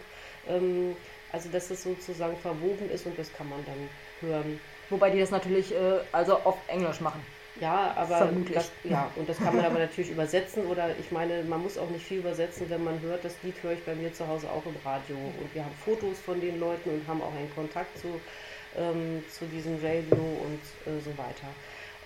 Ähm, 0.49 0.97
also 1.35 1.49
dass 1.49 1.69
das 1.69 1.83
sozusagen 1.83 2.37
verwoben 2.37 2.89
ist 2.91 3.07
und 3.07 3.19
das 3.19 3.33
kann 3.33 3.49
man 3.49 3.59
dann 3.67 4.29
hören. 4.29 4.61
Wobei 4.89 5.11
die 5.11 5.19
das 5.19 5.31
natürlich 5.31 5.75
äh, 5.75 5.99
also 6.13 6.35
auf 6.45 6.57
Englisch 6.69 7.01
machen. 7.01 7.21
Ja, 7.61 7.93
aber 7.97 8.31
das, 8.53 8.71
ja, 8.83 9.11
und 9.15 9.29
das 9.29 9.39
kann 9.39 9.55
man 9.55 9.65
aber 9.65 9.79
natürlich 9.79 10.11
übersetzen 10.11 10.67
oder 10.67 10.91
ich 10.99 11.13
meine, 11.13 11.45
man 11.45 11.63
muss 11.63 11.79
auch 11.79 11.89
nicht 11.91 12.05
viel 12.05 12.19
übersetzen, 12.19 12.69
wenn 12.69 12.83
man 12.83 13.01
hört, 13.01 13.25
das 13.25 13.37
Lied 13.45 13.55
höre 13.63 13.73
ich 13.73 13.85
bei 13.85 13.95
mir 13.95 14.13
zu 14.13 14.27
Hause 14.27 14.49
auch 14.51 14.65
im 14.67 14.75
Radio 14.85 15.17
und 15.17 15.55
wir 15.55 15.65
haben 15.65 15.75
Fotos 15.85 16.19
von 16.19 16.41
den 16.41 16.59
Leuten 16.59 16.91
und 16.91 17.07
haben 17.07 17.23
auch 17.23 17.33
einen 17.33 17.53
Kontakt 17.55 17.97
zu 17.99 18.21
ähm, 18.77 19.25
zu 19.31 19.47
diesem 19.47 19.77
Radio 19.77 20.19
und 20.19 20.61
äh, 20.87 21.01
so 21.01 21.17
weiter. 21.19 21.49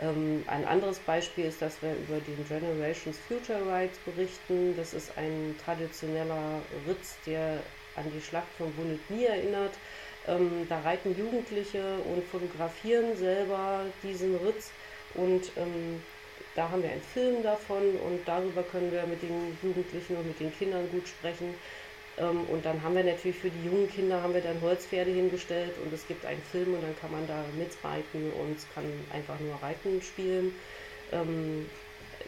Ähm, 0.01 0.45
ein 0.47 0.65
anderes 0.65 0.99
Beispiel 1.01 1.47
ist, 1.47 1.61
dass 1.61 1.83
wir 1.83 1.93
über 1.93 2.21
den 2.21 2.47
Generations 2.47 3.17
Future 3.27 3.61
Rides 3.61 3.99
berichten. 4.05 4.75
Das 4.77 4.95
ist 4.95 5.11
ein 5.17 5.57
traditioneller 5.65 6.63
Ritz, 6.87 7.17
der 7.27 7.59
an 7.97 8.05
die 8.15 8.21
Schlacht 8.21 8.49
von 8.57 8.73
Bunetny 8.75 9.25
erinnert. 9.25 9.75
Ähm, 10.27 10.67
da 10.69 10.81
reiten 10.81 11.17
Jugendliche 11.17 11.99
und 12.13 12.25
fotografieren 12.25 13.17
selber 13.17 13.87
diesen 14.03 14.37
Ritz 14.37 14.71
und 15.15 15.51
ähm, 15.57 16.03
da 16.55 16.69
haben 16.71 16.83
wir 16.83 16.91
einen 16.91 17.03
Film 17.03 17.43
davon 17.43 17.83
und 18.05 18.27
darüber 18.27 18.63
können 18.63 18.91
wir 18.93 19.07
mit 19.07 19.23
den 19.23 19.57
Jugendlichen 19.63 20.17
und 20.17 20.27
mit 20.27 20.41
den 20.41 20.53
Kindern 20.57 20.91
gut 20.91 21.07
sprechen. 21.07 21.55
Ähm, 22.19 22.45
und 22.51 22.65
dann 22.65 22.83
haben 22.83 22.95
wir 22.95 23.05
natürlich 23.05 23.39
für 23.39 23.51
die 23.51 23.65
jungen 23.67 23.89
Kinder 23.89 24.23
haben 24.23 24.35
wir 24.35 24.41
dann 24.41 24.61
Holzpferde 24.61 25.11
hingestellt 25.11 25.73
und 25.85 25.93
es 25.93 26.07
gibt 26.07 26.25
einen 26.25 26.43
Film 26.43 26.75
und 26.75 26.83
dann 26.83 26.99
kann 27.01 27.13
man 27.13 27.27
da 27.27 27.45
mitreiten 27.57 28.33
und 28.33 28.57
kann 28.75 28.85
einfach 29.13 29.39
nur 29.41 29.55
Reiten 29.63 30.03
spielen. 30.03 30.53
Ähm, 31.13 31.67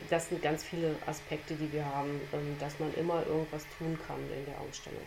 das 0.09 0.29
sind 0.29 0.43
ganz 0.43 0.65
viele 0.65 0.95
Aspekte, 1.07 1.55
die 1.55 1.73
wir 1.73 1.85
haben, 1.85 2.21
ähm, 2.33 2.57
dass 2.59 2.79
man 2.79 2.93
immer 2.95 3.27
irgendwas 3.27 3.65
tun 3.79 3.99
kann 4.07 4.19
in 4.37 4.45
der 4.47 4.61
Ausstellung. 4.61 5.03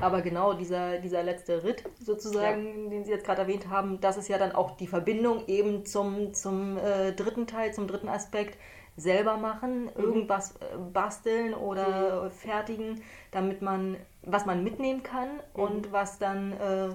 Aber 0.00 0.20
genau 0.20 0.52
dieser, 0.52 0.98
dieser 0.98 1.22
letzte 1.22 1.64
Ritt 1.64 1.82
sozusagen, 1.98 2.84
ja. 2.84 2.90
den 2.90 3.04
Sie 3.04 3.10
jetzt 3.10 3.24
gerade 3.24 3.42
erwähnt 3.42 3.70
haben, 3.70 3.98
das 4.00 4.18
ist 4.18 4.28
ja 4.28 4.36
dann 4.36 4.52
auch 4.52 4.76
die 4.76 4.86
Verbindung 4.86 5.44
eben 5.46 5.86
zum, 5.86 6.34
zum 6.34 6.76
äh, 6.76 7.12
dritten 7.12 7.46
Teil, 7.46 7.72
zum 7.72 7.88
dritten 7.88 8.08
Aspekt, 8.08 8.58
selber 8.96 9.36
machen, 9.36 9.84
mhm. 9.84 9.90
irgendwas 9.96 10.56
äh, 10.56 10.76
basteln 10.92 11.54
oder 11.54 12.24
mhm. 12.24 12.30
fertigen, 12.30 13.02
damit 13.30 13.62
man, 13.62 13.96
was 14.22 14.46
man 14.46 14.64
mitnehmen 14.64 15.02
kann 15.02 15.28
mhm. 15.54 15.62
und 15.62 15.92
was 15.92 16.18
dann 16.18 16.52
äh, 16.52 16.88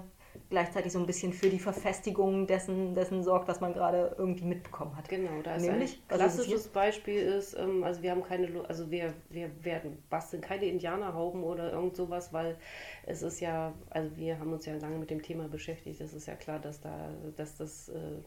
gleichzeitig 0.49 0.91
so 0.91 0.99
ein 0.99 1.05
bisschen 1.05 1.33
für 1.33 1.49
die 1.49 1.59
Verfestigung 1.59 2.47
dessen, 2.47 2.93
dessen 2.93 3.23
sorgt, 3.23 3.47
was 3.47 3.61
man 3.61 3.73
gerade 3.73 4.15
irgendwie 4.17 4.45
mitbekommen 4.45 4.95
hat. 4.95 5.07
Genau, 5.09 5.41
da 5.43 5.55
ist 5.55 5.65
Nämlich, 5.65 6.01
ein 6.09 6.17
klassisches 6.17 6.65
ist 6.65 6.73
Beispiel 6.73 7.21
ist, 7.21 7.53
ähm, 7.57 7.83
also 7.83 8.01
wir 8.01 8.11
haben 8.11 8.23
keine, 8.23 8.49
also 8.67 8.91
wir, 8.91 9.13
wir 9.29 9.49
werden 9.63 10.03
basteln 10.09 10.41
keine 10.41 10.65
Indianerhauben 10.65 11.43
oder 11.43 11.71
irgend 11.71 11.95
sowas, 11.95 12.33
weil 12.33 12.57
es 13.05 13.21
ist 13.21 13.39
ja, 13.39 13.73
also 13.89 14.15
wir 14.17 14.39
haben 14.39 14.51
uns 14.51 14.65
ja 14.65 14.75
lange 14.75 14.97
mit 14.97 15.09
dem 15.09 15.21
Thema 15.21 15.47
beschäftigt, 15.47 16.01
es 16.01 16.13
ist 16.13 16.27
ja 16.27 16.35
klar, 16.35 16.59
dass 16.59 16.81
da, 16.81 17.09
dass 17.35 17.57
das 17.57 17.89
äh, 17.89 18.19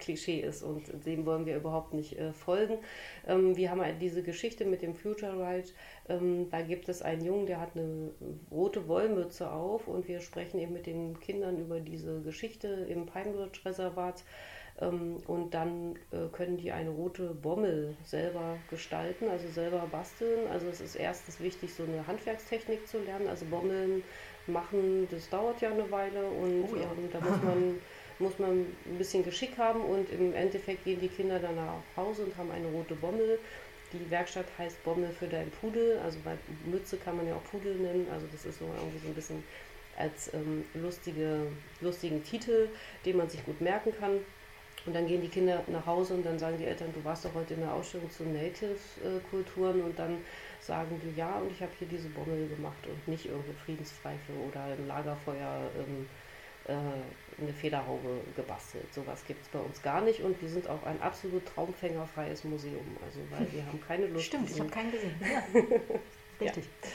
Klischee 0.00 0.40
ist 0.40 0.62
und 0.62 0.82
dem 1.06 1.26
wollen 1.26 1.46
wir 1.46 1.56
überhaupt 1.56 1.94
nicht 1.94 2.18
äh, 2.18 2.32
folgen. 2.32 2.78
Ähm, 3.28 3.56
wir 3.56 3.70
haben 3.70 3.80
halt 3.80 4.00
diese 4.00 4.22
Geschichte 4.22 4.64
mit 4.64 4.82
dem 4.82 4.94
Future 4.94 5.34
Ride. 5.34 5.68
Ähm, 6.08 6.48
da 6.50 6.62
gibt 6.62 6.88
es 6.88 7.02
einen 7.02 7.24
Jungen, 7.24 7.46
der 7.46 7.60
hat 7.60 7.76
eine 7.76 8.10
rote 8.50 8.88
Wollmütze 8.88 9.50
auf 9.50 9.86
und 9.86 10.08
wir 10.08 10.20
sprechen 10.20 10.58
eben 10.58 10.72
mit 10.72 10.86
den 10.86 11.20
Kindern 11.20 11.58
über 11.58 11.80
diese 11.80 12.20
Geschichte 12.22 12.68
im 12.88 13.06
Pinewood 13.06 13.64
Reservat. 13.64 14.24
Ähm, 14.80 15.18
und 15.26 15.52
dann 15.52 15.96
äh, 16.10 16.28
können 16.32 16.56
die 16.56 16.72
eine 16.72 16.90
rote 16.90 17.34
Bommel 17.34 17.96
selber 18.04 18.56
gestalten, 18.70 19.28
also 19.28 19.48
selber 19.48 19.86
basteln. 19.90 20.48
Also 20.50 20.68
es 20.68 20.80
ist 20.80 20.96
erstens 20.96 21.40
wichtig, 21.40 21.74
so 21.74 21.82
eine 21.82 22.06
Handwerkstechnik 22.06 22.88
zu 22.88 22.98
lernen. 22.98 23.28
Also 23.28 23.44
Bommeln 23.46 24.02
machen, 24.46 25.06
das 25.10 25.28
dauert 25.28 25.60
ja 25.60 25.70
eine 25.70 25.90
Weile 25.90 26.24
und 26.24 26.64
oh 26.72 26.76
ja. 26.76 26.82
ähm, 26.82 27.10
da 27.12 27.20
muss 27.20 27.42
man 27.42 27.74
muss 28.20 28.38
man 28.38 28.50
ein 28.50 28.98
bisschen 28.98 29.24
Geschick 29.24 29.56
haben 29.58 29.80
und 29.80 30.10
im 30.10 30.34
Endeffekt 30.34 30.84
gehen 30.84 31.00
die 31.00 31.08
Kinder 31.08 31.38
dann 31.38 31.56
nach 31.56 31.74
Hause 31.96 32.24
und 32.24 32.36
haben 32.36 32.50
eine 32.50 32.66
rote 32.68 32.94
Bommel. 32.94 33.38
Die 33.92 34.10
Werkstatt 34.10 34.46
heißt 34.56 34.84
Bommel 34.84 35.10
für 35.10 35.26
dein 35.26 35.50
Pudel, 35.50 35.98
also 36.04 36.18
bei 36.24 36.36
Mütze 36.64 36.96
kann 36.96 37.16
man 37.16 37.26
ja 37.26 37.34
auch 37.34 37.44
Pudel 37.50 37.74
nennen, 37.74 38.06
also 38.12 38.26
das 38.30 38.44
ist 38.44 38.60
so 38.60 38.66
irgendwie 38.66 38.98
so 38.98 39.08
ein 39.08 39.14
bisschen 39.14 39.42
als 39.96 40.32
ähm, 40.32 40.64
lustige, 40.74 41.46
lustigen 41.80 42.22
Titel, 42.22 42.68
den 43.04 43.16
man 43.16 43.28
sich 43.28 43.44
gut 43.44 43.60
merken 43.60 43.92
kann. 43.98 44.20
Und 44.86 44.94
dann 44.94 45.06
gehen 45.06 45.20
die 45.20 45.28
Kinder 45.28 45.62
nach 45.66 45.84
Hause 45.84 46.14
und 46.14 46.24
dann 46.24 46.38
sagen 46.38 46.56
die 46.56 46.64
Eltern, 46.64 46.88
du 46.94 47.04
warst 47.04 47.24
doch 47.24 47.34
heute 47.34 47.52
in 47.54 47.60
der 47.60 47.72
Ausstellung 47.72 48.10
zu 48.10 48.22
Native-Kulturen 48.22 49.82
und 49.82 49.98
dann 49.98 50.18
sagen 50.60 51.00
die, 51.04 51.18
ja, 51.18 51.34
und 51.34 51.52
ich 51.52 51.60
habe 51.60 51.72
hier 51.78 51.88
diese 51.88 52.08
Bommel 52.08 52.48
gemacht 52.48 52.86
und 52.86 53.08
nicht 53.08 53.26
irgendeine 53.26 53.58
Friedenspfeife 53.58 54.32
oder 54.48 54.64
ein 54.64 54.86
Lagerfeuer. 54.86 55.70
Ähm, 55.78 56.06
äh, 56.66 56.72
eine 57.40 57.52
Federhaube 57.52 58.20
gebastelt. 58.36 58.92
Sowas 58.92 59.24
gibt 59.26 59.42
es 59.42 59.48
bei 59.48 59.58
uns 59.58 59.82
gar 59.82 60.00
nicht 60.02 60.20
und 60.20 60.40
wir 60.42 60.48
sind 60.48 60.68
auch 60.68 60.82
ein 60.84 61.00
absolut 61.00 61.46
traumfängerfreies 61.46 62.44
Museum. 62.44 62.96
Also 63.04 63.20
weil 63.30 63.50
wir 63.52 63.64
haben 63.66 63.80
keine 63.80 64.06
Lust. 64.06 64.26
Stimmt, 64.26 64.50
ich 64.50 64.60
habe 64.60 64.70
keinen 64.70 64.92
gesehen. 64.92 65.14
Ja. 65.20 65.60
Richtig. 66.40 66.64
Ja. 66.64 66.90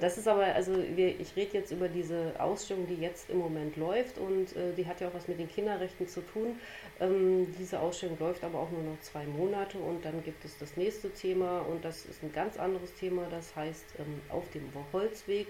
Das 0.00 0.16
ist 0.16 0.26
aber, 0.26 0.44
also 0.44 0.72
wir, 0.96 1.20
ich 1.20 1.36
rede 1.36 1.58
jetzt 1.58 1.70
über 1.70 1.86
diese 1.86 2.32
Ausstellung, 2.38 2.86
die 2.86 2.94
jetzt 2.94 3.28
im 3.28 3.36
Moment 3.36 3.76
läuft 3.76 4.16
und 4.16 4.56
äh, 4.56 4.72
die 4.74 4.86
hat 4.86 5.02
ja 5.02 5.08
auch 5.08 5.14
was 5.14 5.28
mit 5.28 5.38
den 5.38 5.50
Kinderrechten 5.50 6.08
zu 6.08 6.22
tun. 6.22 6.58
Ähm, 6.98 7.54
diese 7.58 7.78
Ausstellung 7.78 8.18
läuft 8.18 8.42
aber 8.42 8.58
auch 8.58 8.70
nur 8.70 8.82
noch 8.82 8.98
zwei 9.00 9.26
Monate 9.26 9.76
und 9.76 10.02
dann 10.02 10.24
gibt 10.24 10.46
es 10.46 10.56
das 10.56 10.78
nächste 10.78 11.10
Thema 11.10 11.60
und 11.60 11.84
das 11.84 12.06
ist 12.06 12.22
ein 12.22 12.32
ganz 12.32 12.56
anderes 12.56 12.94
Thema, 12.94 13.26
das 13.30 13.54
heißt 13.54 13.84
ähm, 13.98 14.22
auf 14.30 14.48
dem 14.52 14.66
Holzweg 14.94 15.48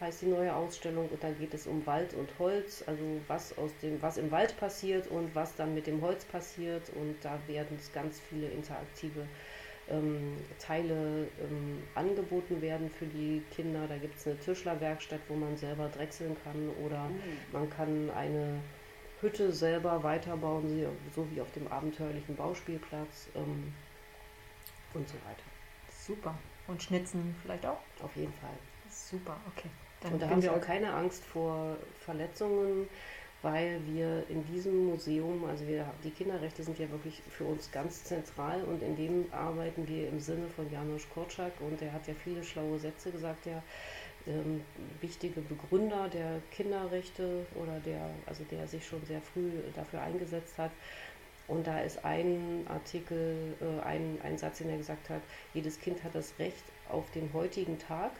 heißt 0.00 0.22
die 0.22 0.26
neue 0.26 0.54
Ausstellung 0.54 1.08
und 1.08 1.22
da 1.22 1.30
geht 1.30 1.54
es 1.54 1.66
um 1.66 1.84
Wald 1.86 2.14
und 2.14 2.30
Holz, 2.38 2.82
also 2.86 3.02
was 3.28 3.56
aus 3.58 3.70
dem, 3.82 4.00
was 4.00 4.16
im 4.16 4.30
Wald 4.30 4.56
passiert 4.58 5.08
und 5.08 5.34
was 5.34 5.54
dann 5.56 5.74
mit 5.74 5.86
dem 5.86 6.00
Holz 6.00 6.24
passiert 6.24 6.90
und 6.94 7.16
da 7.22 7.38
werden 7.46 7.76
es 7.78 7.92
ganz 7.92 8.20
viele 8.20 8.48
interaktive 8.48 9.26
ähm, 9.90 10.36
Teile 10.58 11.28
ähm, 11.40 11.82
angeboten 11.94 12.62
werden 12.62 12.90
für 12.90 13.06
die 13.06 13.42
Kinder. 13.54 13.86
Da 13.88 13.98
gibt 13.98 14.16
es 14.16 14.26
eine 14.26 14.38
Tischlerwerkstatt, 14.38 15.20
wo 15.28 15.34
man 15.34 15.56
selber 15.56 15.88
drechseln 15.88 16.36
kann 16.44 16.70
oder 16.84 17.04
mhm. 17.08 17.20
man 17.52 17.68
kann 17.68 18.10
eine 18.10 18.60
Hütte 19.20 19.52
selber 19.52 20.02
weiterbauen, 20.02 20.86
so 21.14 21.30
wie 21.30 21.40
auf 21.40 21.50
dem 21.52 21.68
abenteuerlichen 21.68 22.36
Bauspielplatz 22.36 23.28
ähm, 23.34 23.74
und 24.94 25.06
so 25.08 25.16
weiter. 25.16 25.44
Super. 25.90 26.34
Und 26.66 26.82
Schnitzen 26.82 27.34
vielleicht 27.42 27.66
auch? 27.66 27.80
Auf 28.02 28.16
jeden 28.16 28.32
Fall. 28.34 28.56
Super, 28.88 29.36
okay. 29.46 29.68
Dann 30.00 30.14
und 30.14 30.22
da 30.22 30.30
haben 30.30 30.42
wir 30.42 30.52
auch 30.52 30.60
keine 30.60 30.92
Angst 30.92 31.24
vor 31.24 31.76
Verletzungen, 32.00 32.88
weil 33.42 33.80
wir 33.86 34.24
in 34.28 34.44
diesem 34.46 34.86
Museum, 34.86 35.44
also 35.46 35.66
wir, 35.66 35.86
die 36.04 36.10
Kinderrechte 36.10 36.62
sind 36.62 36.78
ja 36.78 36.90
wirklich 36.90 37.22
für 37.30 37.44
uns 37.44 37.70
ganz 37.70 38.04
zentral 38.04 38.62
und 38.64 38.82
in 38.82 38.96
dem 38.96 39.26
arbeiten 39.32 39.88
wir 39.88 40.08
im 40.08 40.20
Sinne 40.20 40.46
von 40.54 40.70
Janusz 40.70 41.06
Korczak 41.12 41.52
und 41.60 41.80
er 41.80 41.92
hat 41.92 42.06
ja 42.06 42.14
viele 42.14 42.44
schlaue 42.44 42.78
Sätze 42.78 43.10
gesagt, 43.10 43.46
der 43.46 43.62
ähm, 44.26 44.62
wichtige 45.00 45.40
Begründer 45.40 46.08
der 46.08 46.42
Kinderrechte 46.50 47.46
oder 47.54 47.80
der, 47.80 48.10
also 48.26 48.44
der 48.50 48.66
sich 48.66 48.86
schon 48.86 49.04
sehr 49.06 49.20
früh 49.20 49.50
dafür 49.74 50.02
eingesetzt 50.02 50.58
hat. 50.58 50.70
Und 51.48 51.66
da 51.66 51.80
ist 51.80 52.04
ein 52.04 52.64
Artikel, 52.68 53.54
äh, 53.60 53.84
ein, 53.84 54.18
ein 54.22 54.38
Satz, 54.38 54.58
den 54.58 54.68
er 54.68 54.76
gesagt 54.76 55.08
hat, 55.08 55.22
jedes 55.54 55.80
Kind 55.80 56.04
hat 56.04 56.14
das 56.14 56.34
Recht 56.38 56.62
auf 56.88 57.10
den 57.12 57.32
heutigen 57.32 57.78
Tag 57.78 58.12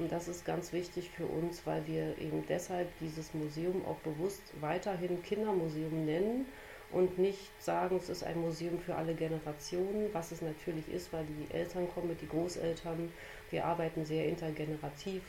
und 0.00 0.10
das 0.10 0.28
ist 0.28 0.46
ganz 0.46 0.72
wichtig 0.72 1.10
für 1.10 1.26
uns, 1.26 1.66
weil 1.66 1.86
wir 1.86 2.16
eben 2.18 2.44
deshalb 2.48 2.88
dieses 3.00 3.34
Museum 3.34 3.84
auch 3.84 3.98
bewusst 3.98 4.40
weiterhin 4.60 5.22
Kindermuseum 5.22 6.06
nennen 6.06 6.46
und 6.90 7.18
nicht 7.18 7.50
sagen, 7.62 7.96
es 7.96 8.08
ist 8.08 8.24
ein 8.24 8.40
Museum 8.40 8.78
für 8.80 8.94
alle 8.96 9.14
Generationen, 9.14 10.08
was 10.12 10.32
es 10.32 10.40
natürlich 10.40 10.90
ist, 10.90 11.12
weil 11.12 11.24
die 11.26 11.54
Eltern 11.54 11.86
kommen, 11.94 12.16
die 12.20 12.28
Großeltern. 12.28 13.12
Wir 13.50 13.66
arbeiten 13.66 14.06
sehr 14.06 14.26
intergenerativ, 14.26 15.22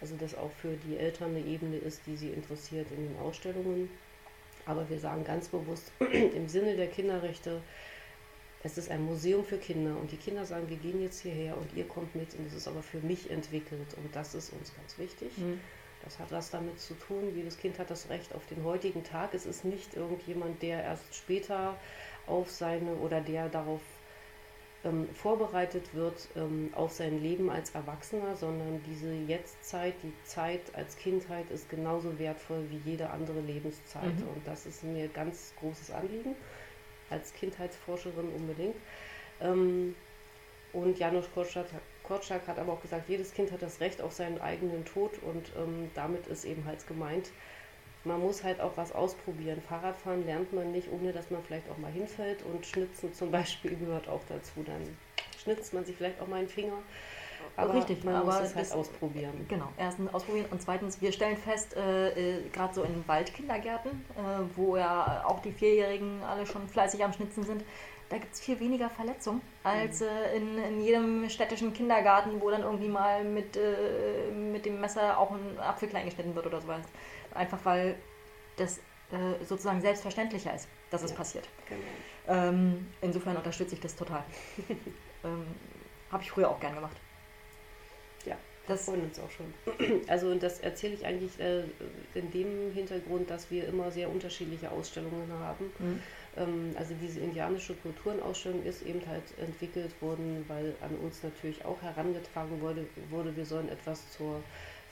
also 0.00 0.16
dass 0.16 0.34
auch 0.34 0.50
für 0.50 0.76
die 0.88 0.96
Eltern 0.96 1.36
eine 1.36 1.44
Ebene 1.44 1.76
ist, 1.76 2.00
die 2.06 2.16
sie 2.16 2.30
interessiert 2.30 2.86
in 2.90 3.08
den 3.08 3.18
Ausstellungen. 3.18 3.90
Aber 4.66 4.88
wir 4.88 4.98
sagen 4.98 5.24
ganz 5.24 5.48
bewusst 5.48 5.92
im 6.00 6.48
Sinne 6.48 6.76
der 6.76 6.88
Kinderrechte, 6.88 7.60
es 8.64 8.78
ist 8.78 8.90
ein 8.90 9.04
Museum 9.04 9.44
für 9.44 9.58
Kinder 9.58 9.94
und 9.96 10.10
die 10.10 10.16
Kinder 10.16 10.46
sagen, 10.46 10.70
wir 10.70 10.78
gehen 10.78 11.00
jetzt 11.02 11.20
hierher 11.20 11.56
und 11.56 11.74
ihr 11.76 11.86
kommt 11.86 12.14
mit 12.14 12.34
und 12.34 12.46
es 12.46 12.54
ist 12.54 12.66
aber 12.66 12.82
für 12.82 12.98
mich 13.00 13.30
entwickelt 13.30 13.94
und 13.94 14.16
das 14.16 14.34
ist 14.34 14.52
uns 14.54 14.74
ganz 14.74 14.98
wichtig. 14.98 15.36
Mhm. 15.36 15.60
Das 16.02 16.18
hat 16.18 16.32
was 16.32 16.50
damit 16.50 16.80
zu 16.80 16.94
tun, 16.94 17.34
jedes 17.34 17.58
Kind 17.58 17.78
hat 17.78 17.90
das 17.90 18.08
Recht 18.08 18.34
auf 18.34 18.46
den 18.46 18.64
heutigen 18.64 19.04
Tag. 19.04 19.34
Es 19.34 19.44
ist 19.44 19.66
nicht 19.66 19.94
irgendjemand, 19.94 20.62
der 20.62 20.82
erst 20.82 21.14
später 21.14 21.76
auf 22.26 22.50
seine 22.50 22.94
oder 22.96 23.20
der 23.20 23.50
darauf 23.50 23.80
ähm, 24.82 25.08
vorbereitet 25.14 25.94
wird 25.94 26.28
ähm, 26.34 26.70
auf 26.74 26.92
sein 26.92 27.22
Leben 27.22 27.50
als 27.50 27.70
Erwachsener, 27.70 28.34
sondern 28.34 28.82
diese 28.86 29.12
Jetztzeit, 29.12 29.94
die 30.02 30.12
Zeit 30.24 30.74
als 30.74 30.96
Kindheit 30.96 31.50
ist 31.50 31.68
genauso 31.68 32.18
wertvoll 32.18 32.64
wie 32.70 32.90
jede 32.90 33.10
andere 33.10 33.40
Lebenszeit. 33.40 34.18
Mhm. 34.18 34.28
Und 34.28 34.46
das 34.46 34.64
ist 34.64 34.84
mir 34.84 35.08
ganz 35.08 35.52
großes 35.60 35.90
Anliegen 35.90 36.34
als 37.14 37.32
Kindheitsforscherin 37.34 38.28
unbedingt. 38.36 38.76
Ähm, 39.40 39.94
und 40.72 40.98
Janusz 40.98 41.26
Korczak, 41.32 41.66
Korczak, 42.02 42.48
hat 42.48 42.58
aber 42.58 42.72
auch 42.72 42.82
gesagt, 42.82 43.08
jedes 43.08 43.32
Kind 43.32 43.52
hat 43.52 43.62
das 43.62 43.80
Recht 43.80 44.02
auf 44.02 44.12
seinen 44.12 44.40
eigenen 44.40 44.84
Tod 44.84 45.12
und 45.22 45.52
ähm, 45.56 45.90
damit 45.94 46.26
ist 46.26 46.44
eben 46.44 46.64
halt 46.64 46.86
gemeint, 46.88 47.30
man 48.02 48.20
muss 48.20 48.42
halt 48.44 48.60
auch 48.60 48.76
was 48.76 48.92
ausprobieren. 48.92 49.62
Fahrradfahren 49.62 50.26
lernt 50.26 50.52
man 50.52 50.72
nicht, 50.72 50.90
ohne 50.90 51.12
dass 51.12 51.30
man 51.30 51.42
vielleicht 51.42 51.70
auch 51.70 51.78
mal 51.78 51.90
hinfällt 51.90 52.42
und 52.42 52.66
Schnitzen 52.66 53.14
zum 53.14 53.30
Beispiel 53.38 53.76
gehört 53.76 54.08
auch 54.08 54.22
dazu. 54.28 54.62
Dann 54.64 54.82
schnitzt 55.42 55.72
man 55.72 55.84
sich 55.84 55.96
vielleicht 55.96 56.20
auch 56.20 56.26
mal 56.26 56.40
einen 56.40 56.48
Finger. 56.48 56.78
Aber 57.56 57.74
Richtig, 57.74 58.04
man 58.04 58.14
aber 58.14 58.26
muss 58.26 58.40
es 58.40 58.54
halt 58.54 58.72
ausprobieren. 58.72 59.46
Genau, 59.48 59.68
erstens 59.76 60.12
ausprobieren 60.12 60.46
und 60.50 60.60
zweitens, 60.60 61.00
wir 61.00 61.12
stellen 61.12 61.36
fest, 61.36 61.76
äh, 61.76 62.38
äh, 62.38 62.48
gerade 62.50 62.74
so 62.74 62.82
in 62.82 63.06
Waldkindergärten, 63.06 63.90
äh, 63.90 64.56
wo 64.56 64.76
ja 64.76 65.24
auch 65.26 65.40
die 65.40 65.52
Vierjährigen 65.52 66.22
alle 66.22 66.46
schon 66.46 66.66
fleißig 66.68 67.04
am 67.04 67.12
Schnitzen 67.12 67.44
sind, 67.44 67.64
da 68.08 68.18
gibt 68.18 68.34
es 68.34 68.40
viel 68.40 68.60
weniger 68.60 68.90
Verletzungen 68.90 69.40
als 69.62 70.00
mhm. 70.00 70.06
äh, 70.06 70.36
in, 70.36 70.58
in, 70.58 70.80
jedem 70.80 71.28
städtischen 71.28 71.72
Kindergarten, 71.72 72.40
wo 72.40 72.50
dann 72.50 72.62
irgendwie 72.62 72.88
mal 72.88 73.24
mit, 73.24 73.56
äh, 73.56 74.30
mit 74.30 74.66
dem 74.66 74.80
Messer 74.80 75.18
auch 75.18 75.30
ein 75.30 75.58
Apfel 75.58 75.88
klein 75.88 76.04
geschnitten 76.04 76.34
wird 76.34 76.46
oder 76.46 76.60
sowas. 76.60 76.82
Einfach 77.34 77.58
weil 77.64 77.96
das 78.56 78.78
äh, 78.78 79.44
sozusagen 79.44 79.80
selbstverständlicher 79.80 80.54
ist, 80.54 80.68
dass 80.90 81.02
ja, 81.02 81.06
es 81.06 81.14
passiert. 81.14 81.48
Genau. 81.68 81.80
Ähm, 82.26 82.88
insofern 83.00 83.36
unterstütze 83.36 83.74
ich 83.74 83.80
das 83.80 83.96
total. 83.96 84.24
ähm, 85.24 85.46
Habe 86.10 86.22
ich 86.22 86.30
früher 86.30 86.50
auch 86.50 86.60
gern 86.60 86.74
gemacht. 86.74 86.96
Das 88.66 88.86
freuen 88.86 89.02
uns 89.02 89.18
auch 89.18 89.30
schon. 89.30 90.02
Also 90.08 90.34
das 90.34 90.60
erzähle 90.60 90.94
ich 90.94 91.04
eigentlich 91.04 91.38
äh, 91.38 91.64
in 92.14 92.30
dem 92.30 92.72
Hintergrund, 92.72 93.28
dass 93.30 93.50
wir 93.50 93.68
immer 93.68 93.90
sehr 93.90 94.08
unterschiedliche 94.08 94.70
Ausstellungen 94.70 95.30
haben. 95.38 95.70
Mhm. 95.78 96.00
Ähm, 96.36 96.74
also 96.78 96.94
diese 97.00 97.20
indianische 97.20 97.74
Kulturenausstellung 97.74 98.64
ist 98.64 98.82
eben 98.82 99.02
halt 99.06 99.24
entwickelt 99.38 99.90
worden, 100.00 100.44
weil 100.48 100.74
an 100.80 100.96
uns 100.96 101.22
natürlich 101.22 101.64
auch 101.64 101.80
herangetragen 101.82 102.60
wurde, 102.60 102.86
wurde 103.10 103.36
wir 103.36 103.44
sollen 103.44 103.68
etwas 103.68 104.10
zur 104.12 104.42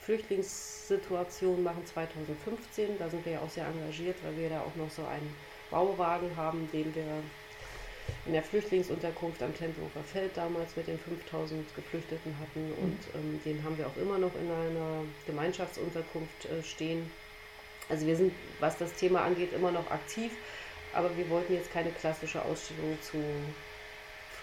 Flüchtlingssituation 0.01 1.63
machen 1.63 1.85
2015. 1.85 2.97
Da 2.99 3.09
sind 3.09 3.25
wir 3.25 3.33
ja 3.33 3.39
auch 3.39 3.49
sehr 3.49 3.65
engagiert, 3.65 4.17
weil 4.23 4.37
wir 4.37 4.49
da 4.49 4.61
auch 4.61 4.75
noch 4.75 4.89
so 4.89 5.03
einen 5.03 5.33
Bauwagen 5.71 6.35
haben, 6.35 6.69
den 6.71 6.93
wir 6.93 7.23
in 8.25 8.33
der 8.33 8.43
Flüchtlingsunterkunft 8.43 9.41
am 9.43 9.55
Tempelhofer 9.55 10.03
Feld 10.03 10.31
damals 10.35 10.75
mit 10.75 10.87
den 10.87 10.97
5000 10.97 11.75
Geflüchteten 11.75 12.35
hatten 12.39 12.71
und 12.81 13.13
mhm. 13.13 13.33
ähm, 13.33 13.41
den 13.43 13.63
haben 13.63 13.77
wir 13.77 13.87
auch 13.87 13.97
immer 13.97 14.17
noch 14.17 14.33
in 14.35 14.49
einer 14.49 15.03
Gemeinschaftsunterkunft 15.25 16.45
äh, 16.45 16.63
stehen. 16.63 17.09
Also 17.89 18.05
wir 18.05 18.15
sind, 18.15 18.33
was 18.59 18.77
das 18.77 18.93
Thema 18.93 19.21
angeht, 19.21 19.53
immer 19.53 19.71
noch 19.71 19.91
aktiv, 19.91 20.31
aber 20.93 21.15
wir 21.17 21.29
wollten 21.29 21.53
jetzt 21.53 21.71
keine 21.71 21.91
klassische 21.91 22.41
Ausstellung 22.43 22.97
zu 23.01 23.17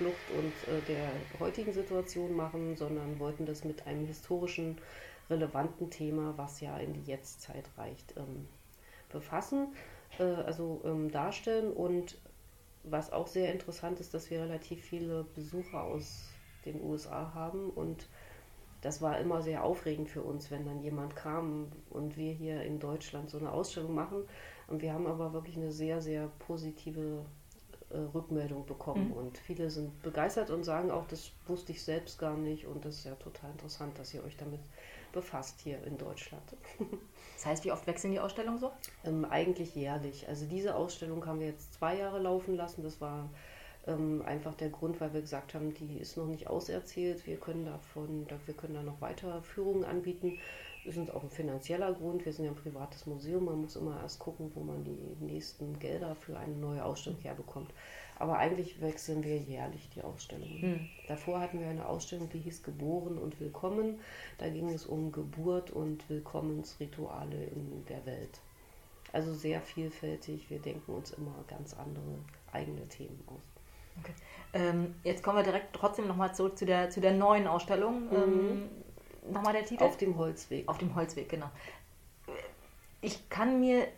Flucht 0.01 0.31
und 0.31 0.75
äh, 0.75 0.81
der 0.89 1.11
heutigen 1.39 1.73
Situation 1.73 2.35
machen, 2.35 2.77
sondern 2.77 3.19
wollten 3.19 3.45
das 3.45 3.65
mit 3.65 3.87
einem 3.87 4.07
historischen, 4.07 4.79
relevanten 5.29 5.91
Thema, 5.91 6.35
was 6.37 6.61
ja 6.61 6.77
in 6.79 6.93
die 6.93 7.11
Jetztzeit 7.11 7.65
reicht, 7.77 8.15
ähm, 8.17 8.49
befassen, 9.11 9.69
äh, 10.19 10.23
also 10.23 10.81
ähm, 10.85 11.11
darstellen. 11.11 11.73
Und 11.73 12.17
was 12.83 13.13
auch 13.13 13.27
sehr 13.27 13.53
interessant 13.53 14.01
ist, 14.01 14.15
dass 14.15 14.31
wir 14.31 14.41
relativ 14.41 14.83
viele 14.83 15.25
Besucher 15.35 15.83
aus 15.83 16.29
den 16.65 16.83
USA 16.83 17.33
haben 17.35 17.71
und 17.71 18.07
das 18.81 19.03
war 19.03 19.19
immer 19.19 19.43
sehr 19.43 19.63
aufregend 19.63 20.09
für 20.09 20.23
uns, 20.23 20.51
wenn 20.51 20.65
dann 20.65 20.83
jemand 20.83 21.15
kam 21.15 21.69
und 21.91 22.17
wir 22.17 22.33
hier 22.33 22.63
in 22.63 22.79
Deutschland 22.79 23.29
so 23.29 23.39
eine 23.39 23.53
Ausstellung 23.53 23.95
machen. 23.95 24.25
Und 24.69 24.81
wir 24.83 24.95
haben 24.95 25.07
aber 25.07 25.33
wirklich 25.33 25.57
eine 25.57 25.71
sehr, 25.71 26.01
sehr 26.01 26.31
positive 26.39 27.25
äh, 27.91 27.99
Rückmeldung 28.15 28.65
bekommen. 28.65 29.09
Mhm. 29.09 29.13
Und 29.13 29.39
viele 29.39 29.69
sind 29.69 30.03
begeistert 30.03 30.51
und 30.51 30.65
sagen 30.65 30.91
auch, 30.91 31.07
das 31.09 31.33
wusste 31.47 31.73
ich 31.73 31.83
selbst 31.83 32.19
gar 32.19 32.37
nicht. 32.37 32.67
Und 32.67 32.85
das 32.85 32.97
ist 32.97 33.05
ja 33.05 33.15
total 33.17 33.51
interessant, 33.51 33.99
dass 33.99 34.15
ihr 34.15 34.25
euch 34.25 34.37
damit 34.37 34.61
befasst 35.13 35.61
hier 35.61 35.83
in 35.85 35.99
Deutschland. 35.99 36.57
Das 37.37 37.47
heißt, 37.47 37.65
wie 37.65 37.73
oft 37.73 37.87
wechseln 37.87 38.13
die 38.13 38.21
Ausstellungen 38.21 38.59
so? 38.59 38.71
Ähm, 39.03 39.25
eigentlich 39.25 39.75
jährlich. 39.75 40.29
Also 40.29 40.45
diese 40.45 40.75
Ausstellung 40.75 41.25
haben 41.25 41.41
wir 41.41 41.47
jetzt 41.47 41.73
zwei 41.73 41.97
Jahre 41.97 42.19
laufen 42.19 42.55
lassen. 42.55 42.83
Das 42.83 43.01
war 43.01 43.31
ähm, 43.87 44.23
einfach 44.27 44.55
der 44.55 44.69
Grund, 44.69 45.01
weil 45.01 45.15
wir 45.15 45.23
gesagt 45.23 45.55
haben, 45.55 45.73
die 45.73 45.97
ist 45.97 46.19
noch 46.19 46.27
nicht 46.27 46.49
auserzählt. 46.49 47.27
Wir 47.27 47.39
können 47.39 47.65
davon, 47.65 48.27
wir 48.45 48.55
können 48.55 48.75
da 48.75 48.83
noch 48.83 49.01
weiter 49.01 49.43
Führungen 49.43 49.85
anbieten. 49.85 50.39
Das 50.85 50.97
ist 50.97 51.11
auch 51.11 51.23
ein 51.23 51.31
finanzieller 51.31 51.93
Grund. 51.93 52.25
Wir 52.25 52.33
sind 52.33 52.45
ja 52.45 52.51
ein 52.51 52.57
privates 52.57 53.07
Museum. 53.07 53.47
Man 53.47 53.63
muss 53.63 53.77
immer 53.77 54.01
erst 54.03 54.19
gucken, 54.19 54.51
wo 54.55 54.61
man 54.61 54.85
die 54.85 55.17
nächsten 55.21 55.79
Gelder 55.79 56.15
für 56.17 56.39
eine 56.39 56.55
neue 56.55 56.85
Ausstellung 56.85 57.21
herbekommt. 57.21 57.73
Aber 58.21 58.37
eigentlich 58.37 58.83
wechseln 58.83 59.25
wir 59.25 59.39
jährlich 59.39 59.89
die 59.95 60.03
Ausstellungen. 60.03 60.61
Hm. 60.61 60.89
Davor 61.09 61.41
hatten 61.41 61.59
wir 61.59 61.69
eine 61.69 61.89
Ausstellung, 61.89 62.29
die 62.29 62.39
hieß 62.39 62.63
Geboren 62.63 63.17
und 63.17 63.41
Willkommen. 63.41 63.99
Da 64.37 64.51
ging 64.51 64.69
es 64.69 64.85
um 64.85 65.11
Geburt 65.11 65.71
und 65.71 66.09
Willkommensrituale 66.11 67.45
in 67.47 67.83
der 67.89 68.05
Welt. 68.05 68.39
Also 69.15 69.33
sehr 69.33 69.63
vielfältig. 69.63 70.51
Wir 70.51 70.59
denken 70.59 70.93
uns 70.93 71.13
immer 71.13 71.35
ganz 71.49 71.73
andere 71.73 72.19
eigene 72.53 72.87
Themen 72.89 73.25
aus. 73.27 73.43
Okay. 74.01 74.13
Ähm, 74.53 74.95
jetzt 75.03 75.23
kommen 75.23 75.39
wir 75.39 75.43
direkt 75.43 75.75
trotzdem 75.75 76.07
nochmal 76.07 76.35
zurück 76.35 76.59
zu 76.59 76.67
der, 76.67 76.91
zu 76.91 77.01
der 77.01 77.15
neuen 77.15 77.47
Ausstellung. 77.47 78.05
Mhm. 78.05 78.17
Ähm, 78.17 79.33
nochmal 79.33 79.55
der 79.55 79.65
Titel? 79.65 79.83
Auf 79.83 79.97
dem 79.97 80.19
Holzweg. 80.19 80.69
Auf 80.69 80.77
dem 80.77 80.95
Holzweg, 80.95 81.31
genau. 81.31 81.51
Ich 83.01 83.31
kann 83.31 83.61
mir 83.61 83.89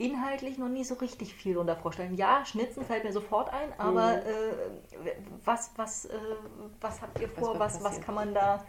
inhaltlich 0.00 0.58
noch 0.58 0.68
nie 0.68 0.84
so 0.84 0.94
richtig 0.94 1.34
viel 1.34 1.54
darunter 1.54 1.76
vorstellen. 1.76 2.14
Ja, 2.14 2.44
Schnitzen 2.44 2.84
fällt 2.84 3.04
mir 3.04 3.12
sofort 3.12 3.52
ein, 3.52 3.72
aber 3.78 4.16
mhm. 4.16 5.06
äh, 5.06 5.12
was, 5.44 5.72
was, 5.76 6.06
äh, 6.06 6.18
was 6.80 7.02
habt 7.02 7.20
ihr 7.20 7.28
vor? 7.28 7.58
Was, 7.58 7.76
was, 7.76 7.98
was 7.98 8.00
kann 8.00 8.14
man 8.14 8.34
da 8.34 8.64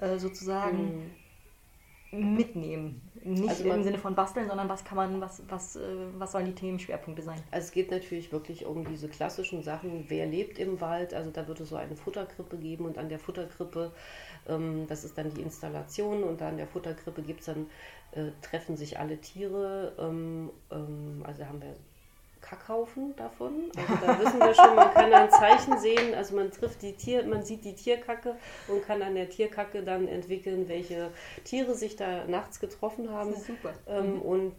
äh, 0.00 0.18
sozusagen 0.18 0.78
mhm 0.78 1.10
mitnehmen. 2.14 3.00
Nicht 3.22 3.48
also 3.48 3.64
im 3.64 3.82
Sinne 3.82 3.98
von 3.98 4.14
basteln, 4.14 4.48
sondern 4.48 4.68
was 4.68 4.84
kann 4.84 4.96
man, 4.96 5.20
was, 5.20 5.42
was, 5.48 5.76
äh, 5.76 5.80
was 6.18 6.32
sollen 6.32 6.46
die 6.46 6.54
Themenschwerpunkte 6.54 7.22
sein? 7.22 7.40
Also 7.50 7.66
es 7.66 7.72
geht 7.72 7.90
natürlich 7.90 8.32
wirklich 8.32 8.66
um 8.66 8.84
diese 8.84 9.08
klassischen 9.08 9.62
Sachen, 9.62 10.04
wer 10.08 10.26
lebt 10.26 10.58
im 10.58 10.80
Wald, 10.80 11.14
also 11.14 11.30
da 11.30 11.48
wird 11.48 11.60
es 11.60 11.70
so 11.70 11.76
eine 11.76 11.96
Futterkrippe 11.96 12.58
geben 12.58 12.84
und 12.84 12.98
an 12.98 13.08
der 13.08 13.18
Futterkrippe, 13.18 13.92
ähm, 14.48 14.86
das 14.88 15.04
ist 15.04 15.16
dann 15.18 15.32
die 15.32 15.42
Installation 15.42 16.22
und 16.24 16.40
an 16.42 16.56
der 16.56 16.66
Futterkrippe 16.66 17.22
gibt 17.22 17.40
es 17.40 17.46
dann, 17.46 17.66
äh, 18.12 18.30
treffen 18.42 18.76
sich 18.76 18.98
alle 18.98 19.18
Tiere, 19.18 19.92
ähm, 19.98 20.50
ähm, 20.70 21.22
also 21.26 21.46
haben 21.46 21.60
wir 21.60 21.74
Kackhaufen 22.44 23.16
davon. 23.16 23.70
Also 23.74 24.06
da 24.06 24.20
wissen 24.20 24.38
wir 24.38 24.54
schon, 24.54 24.76
man 24.76 24.92
kann 24.92 25.12
ein 25.12 25.30
Zeichen 25.30 25.78
sehen, 25.78 26.14
also 26.14 26.36
man 26.36 26.50
trifft 26.50 26.82
die 26.82 26.92
Tier, 26.92 27.24
man 27.24 27.42
sieht 27.42 27.64
die 27.64 27.74
Tierkacke 27.74 28.36
und 28.68 28.84
kann 28.84 29.02
an 29.02 29.14
der 29.14 29.30
Tierkacke 29.30 29.82
dann 29.82 30.06
entwickeln, 30.06 30.68
welche 30.68 31.10
Tiere 31.44 31.74
sich 31.74 31.96
da 31.96 32.26
nachts 32.26 32.60
getroffen 32.60 33.10
haben. 33.10 33.34
Super. 33.34 33.72
Ähm, 33.88 34.16
mhm. 34.16 34.22
Und 34.22 34.52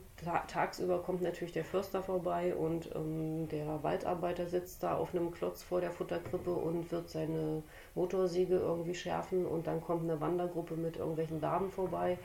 tagsüber 0.47 0.99
kommt 0.99 1.21
natürlich 1.21 1.53
der 1.53 1.65
Förster 1.65 2.01
vorbei 2.01 2.55
und 2.55 2.89
ähm, 2.95 3.47
der 3.49 3.83
Waldarbeiter 3.83 4.47
sitzt 4.47 4.81
da 4.81 4.95
auf 4.95 5.13
einem 5.13 5.31
Klotz 5.31 5.61
vor 5.61 5.81
der 5.81 5.91
Futterkrippe 5.91 6.51
und 6.51 6.91
wird 6.91 7.09
seine 7.09 7.63
Motorsäge 7.95 8.55
irgendwie 8.55 8.95
schärfen 8.95 9.45
und 9.45 9.67
dann 9.67 9.81
kommt 9.81 10.03
eine 10.03 10.21
Wandergruppe 10.21 10.75
mit 10.75 10.97
irgendwelchen 10.97 11.41
Laden 11.41 11.69
vorbei 11.69 12.17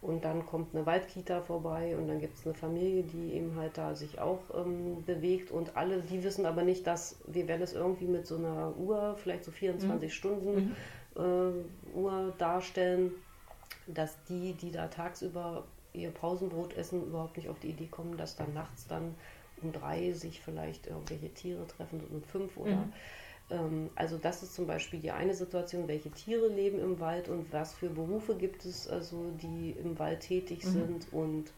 und 0.00 0.24
dann 0.24 0.46
kommt 0.46 0.74
eine 0.74 0.86
Waldkita 0.86 1.40
vorbei 1.40 1.96
und 1.96 2.06
dann 2.06 2.20
gibt 2.20 2.38
es 2.38 2.46
eine 2.46 2.54
Familie, 2.54 3.02
die 3.02 3.32
eben 3.32 3.56
halt 3.56 3.76
da 3.76 3.94
sich 3.96 4.20
auch 4.20 4.40
ähm, 4.54 5.02
bewegt. 5.04 5.50
Und 5.50 5.76
alle, 5.76 6.00
die 6.02 6.22
wissen 6.22 6.46
aber 6.46 6.62
nicht, 6.62 6.86
dass 6.86 7.16
wir 7.26 7.48
werden 7.48 7.62
es 7.62 7.72
irgendwie 7.72 8.06
mit 8.06 8.26
so 8.26 8.36
einer 8.36 8.76
Uhr, 8.76 9.16
vielleicht 9.20 9.44
so 9.44 9.50
24 9.50 10.08
mhm. 10.08 10.12
Stunden 10.12 10.54
mhm. 10.54 10.76
Äh, 11.16 11.98
Uhr 11.98 12.32
darstellen, 12.38 13.10
dass 13.88 14.22
die, 14.28 14.52
die 14.52 14.70
da 14.70 14.86
tagsüber 14.86 15.64
ihr 15.98 16.10
Pausenbrot 16.10 16.76
essen, 16.76 17.06
überhaupt 17.06 17.36
nicht 17.36 17.48
auf 17.48 17.58
die 17.60 17.68
Idee 17.68 17.88
kommen, 17.88 18.16
dass 18.16 18.36
dann 18.36 18.54
nachts 18.54 18.86
dann 18.86 19.14
um 19.62 19.72
drei 19.72 20.12
sich 20.12 20.40
vielleicht 20.40 20.86
irgendwelche 20.86 21.32
Tiere 21.34 21.66
treffen 21.66 22.00
und 22.00 22.16
um 22.16 22.22
fünf 22.22 22.56
oder 22.56 22.76
mhm. 22.76 22.92
Ähm, 23.50 23.90
also 23.94 24.18
das 24.18 24.42
ist 24.42 24.54
zum 24.54 24.66
Beispiel 24.66 25.00
die 25.00 25.10
eine 25.10 25.34
Situation, 25.34 25.88
welche 25.88 26.10
Tiere 26.10 26.48
leben 26.48 26.78
im 26.78 27.00
Wald 27.00 27.28
und 27.28 27.52
was 27.52 27.74
für 27.74 27.88
Berufe 27.88 28.36
gibt 28.36 28.64
es, 28.64 28.88
also 28.88 29.30
die 29.42 29.70
im 29.70 29.98
Wald 29.98 30.20
tätig 30.20 30.64
mhm. 30.64 30.70
sind 30.70 31.12
und 31.12 31.52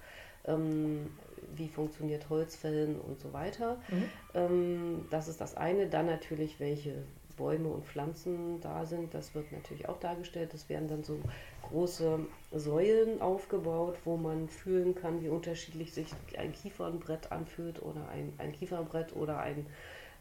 ähm, 0.44 1.11
wie 1.55 1.68
funktioniert 1.68 2.29
Holzfällen 2.31 3.00
und 3.00 3.20
so 3.20 3.33
weiter. 3.33 3.81
Mhm. 3.88 4.05
Ähm, 4.35 5.07
das 5.11 5.29
ist 5.29 5.40
das 5.40 5.57
eine. 5.57 5.88
Dann 5.88 6.07
natürlich, 6.07 6.61
welche 6.61 7.03
Bäume 7.40 7.68
und 7.68 7.87
Pflanzen 7.87 8.61
da 8.61 8.85
sind. 8.85 9.14
Das 9.14 9.35
wird 9.35 9.50
natürlich 9.50 9.88
auch 9.88 9.98
dargestellt. 9.98 10.53
Es 10.55 10.68
werden 10.68 10.88
dann 10.88 11.03
so 11.03 11.18
große 11.62 12.20
Säulen 12.53 13.20
aufgebaut, 13.22 13.96
wo 14.05 14.16
man 14.16 14.48
fühlen 14.48 14.94
kann, 14.94 15.22
wie 15.22 15.29
unterschiedlich 15.29 15.92
sich 15.94 16.07
ein 16.38 16.53
Kiefernbrett 16.53 17.33
anfühlt 17.33 17.83
oder 17.83 18.09
ein, 18.11 18.33
ein 18.38 18.53
Kieferbrett 18.53 19.16
oder 19.16 19.40
ein 19.40 19.66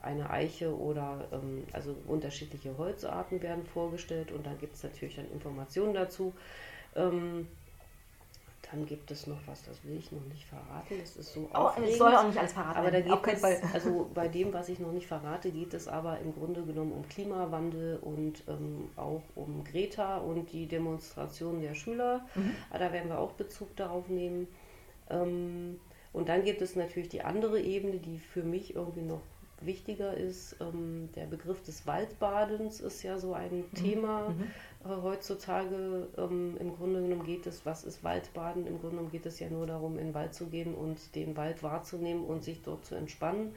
eine 0.02 0.30
Eiche 0.30 0.74
oder 0.78 1.28
ähm, 1.34 1.66
also 1.74 1.94
unterschiedliche 2.08 2.78
Holzarten 2.78 3.42
werden 3.42 3.66
vorgestellt 3.66 4.32
und 4.32 4.46
dann 4.46 4.58
gibt 4.58 4.76
es 4.76 4.84
natürlich 4.84 5.18
dann 5.18 5.30
Informationen 5.32 5.94
dazu. 5.94 6.34
Ähm, 6.96 7.48
dann 8.72 8.86
gibt 8.86 9.10
es 9.10 9.26
noch 9.26 9.40
was, 9.48 9.64
das 9.64 9.84
will 9.84 9.98
ich 9.98 10.12
noch 10.12 10.24
nicht 10.26 10.46
verraten. 10.46 10.96
Das 11.00 11.16
ist 11.16 11.34
so 11.34 11.50
oh, 11.54 11.70
Ich 11.84 11.98
soll 11.98 12.14
auch 12.16 12.28
nicht 12.28 12.38
alles 12.38 12.54
verraten. 12.54 12.78
Aber 12.78 12.92
da 12.92 13.00
geht 13.00 13.26
es, 13.26 13.44
also 13.74 14.10
bei 14.14 14.28
dem, 14.28 14.54
was 14.54 14.70
ich 14.70 14.80
noch 14.80 14.92
nicht 14.92 15.08
verrate, 15.08 15.52
geht 15.52 15.74
es 15.74 15.88
aber 15.88 16.20
im 16.20 16.34
Grunde 16.36 16.64
genommen 16.64 16.92
um 16.92 17.08
Klimawandel 17.10 17.98
und 17.98 18.44
ähm, 18.48 18.90
auch 18.96 19.24
um 19.36 19.64
Greta 19.64 20.18
und 20.18 20.52
die 20.52 20.68
Demonstrationen 20.68 21.62
der 21.62 21.74
Schüler. 21.74 22.26
Mhm. 22.36 22.56
Da 22.72 22.92
werden 22.92 23.10
wir 23.10 23.20
auch 23.20 23.32
Bezug 23.32 23.76
darauf 23.76 24.08
nehmen. 24.08 24.48
Ähm, 25.10 25.80
und 26.14 26.30
dann 26.30 26.44
gibt 26.44 26.62
es 26.62 26.76
natürlich 26.76 27.10
die 27.10 27.22
andere 27.22 27.60
Ebene, 27.60 27.98
die 27.98 28.20
für 28.20 28.44
mich 28.44 28.76
irgendwie 28.76 29.02
noch 29.02 29.22
wichtiger 29.62 30.16
ist. 30.16 30.56
Ähm, 30.62 31.10
der 31.16 31.26
Begriff 31.26 31.62
des 31.64 31.86
Waldbadens 31.88 32.80
ist 32.80 33.04
ja 33.04 33.18
so 33.18 33.34
ein 33.34 33.58
mhm. 33.58 33.74
Thema 33.74 34.30
mhm. 34.30 34.44
äh, 34.86 35.02
heutzutage. 35.02 36.08
Ähm, 36.18 36.58
Im 36.60 36.76
Grunde 36.76 37.02
genommen 37.02 37.24
geht 37.24 37.46
es, 37.48 37.66
was 37.66 37.84
ist 37.84 38.04
Waldbaden? 38.04 38.68
Im 38.68 38.80
Grunde 38.80 38.98
genommen 38.98 39.12
geht 39.12 39.26
es 39.26 39.40
ja 39.40 39.50
nur 39.50 39.68
darum, 39.68 39.98
in 39.98 40.08
den 40.08 40.14
Wald 40.14 40.34
zu 40.34 40.48
gehen 40.48 40.74
und 40.74 41.16
den 41.16 41.38
Wald 41.38 41.64
wahrzunehmen 41.64 42.24
und 42.26 42.44
sich 42.44 42.62
dort 42.62 42.86
zu 42.86 42.96
entspannen. 42.96 43.54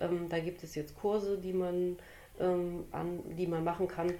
Ähm, 0.00 0.28
da 0.28 0.40
gibt 0.40 0.62
es 0.62 0.74
jetzt 0.74 0.96
Kurse, 0.98 1.38
die 1.38 1.52
man, 1.52 1.96
ähm, 2.40 2.84
an, 2.90 3.20
die 3.36 3.46
man 3.46 3.64
machen 3.64 3.88
kann. 3.88 4.12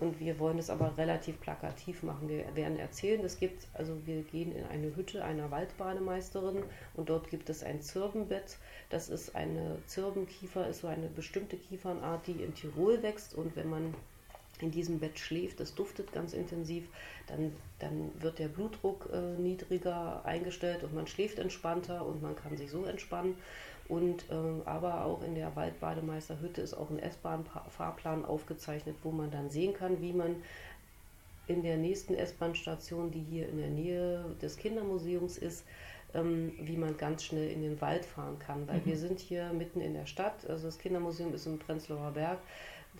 Und 0.00 0.18
wir 0.18 0.38
wollen 0.38 0.58
es 0.58 0.70
aber 0.70 0.96
relativ 0.96 1.38
plakativ 1.40 2.02
machen. 2.02 2.28
Wir 2.28 2.44
werden 2.56 2.78
erzählen, 2.78 3.22
es 3.22 3.38
gibt, 3.38 3.68
also 3.74 3.94
wir 4.06 4.22
gehen 4.22 4.54
in 4.56 4.64
eine 4.64 4.96
Hütte 4.96 5.22
einer 5.22 5.50
Waldbademeisterin 5.50 6.62
und 6.94 7.08
dort 7.10 7.28
gibt 7.28 7.50
es 7.50 7.62
ein 7.62 7.82
Zirbenbett. 7.82 8.56
Das 8.88 9.10
ist 9.10 9.36
eine 9.36 9.76
Zirbenkiefer, 9.86 10.66
ist 10.68 10.80
so 10.80 10.86
eine 10.86 11.08
bestimmte 11.08 11.58
Kiefernart, 11.58 12.26
die 12.26 12.42
in 12.42 12.54
Tirol 12.54 13.02
wächst 13.02 13.34
und 13.34 13.54
wenn 13.56 13.68
man 13.68 13.94
in 14.62 14.70
diesem 14.70 14.98
Bett 14.98 15.18
schläft, 15.18 15.60
das 15.60 15.74
duftet 15.74 16.12
ganz 16.12 16.32
intensiv, 16.32 16.84
dann, 17.26 17.52
dann 17.78 18.10
wird 18.20 18.38
der 18.38 18.48
Blutdruck 18.48 19.08
äh, 19.12 19.40
niedriger 19.40 20.24
eingestellt 20.24 20.82
und 20.82 20.94
man 20.94 21.06
schläft 21.06 21.38
entspannter 21.38 22.04
und 22.04 22.22
man 22.22 22.36
kann 22.36 22.56
sich 22.56 22.70
so 22.70 22.84
entspannen. 22.84 23.36
Und 23.90 24.24
ähm, 24.30 24.62
aber 24.66 25.04
auch 25.04 25.20
in 25.22 25.34
der 25.34 25.56
Waldbademeisterhütte 25.56 26.60
ist 26.60 26.74
auch 26.74 26.90
ein 26.90 27.00
S-Bahn-Fahrplan 27.00 28.24
aufgezeichnet, 28.24 28.94
wo 29.02 29.10
man 29.10 29.32
dann 29.32 29.50
sehen 29.50 29.74
kann, 29.74 30.00
wie 30.00 30.12
man 30.12 30.36
in 31.48 31.64
der 31.64 31.76
nächsten 31.76 32.14
S-Bahn-Station, 32.14 33.10
die 33.10 33.20
hier 33.28 33.48
in 33.48 33.58
der 33.58 33.68
Nähe 33.68 34.24
des 34.40 34.56
Kindermuseums 34.56 35.36
ist, 35.38 35.64
ähm, 36.14 36.52
wie 36.60 36.76
man 36.76 36.96
ganz 36.96 37.24
schnell 37.24 37.50
in 37.50 37.62
den 37.62 37.80
Wald 37.80 38.04
fahren 38.04 38.38
kann. 38.38 38.68
Weil 38.68 38.78
mhm. 38.78 38.86
wir 38.86 38.96
sind 38.96 39.18
hier 39.18 39.52
mitten 39.52 39.80
in 39.80 39.94
der 39.94 40.06
Stadt, 40.06 40.48
also 40.48 40.66
das 40.66 40.78
Kindermuseum 40.78 41.34
ist 41.34 41.46
im 41.46 41.58
Prenzlauer 41.58 42.12
Berg. 42.12 42.38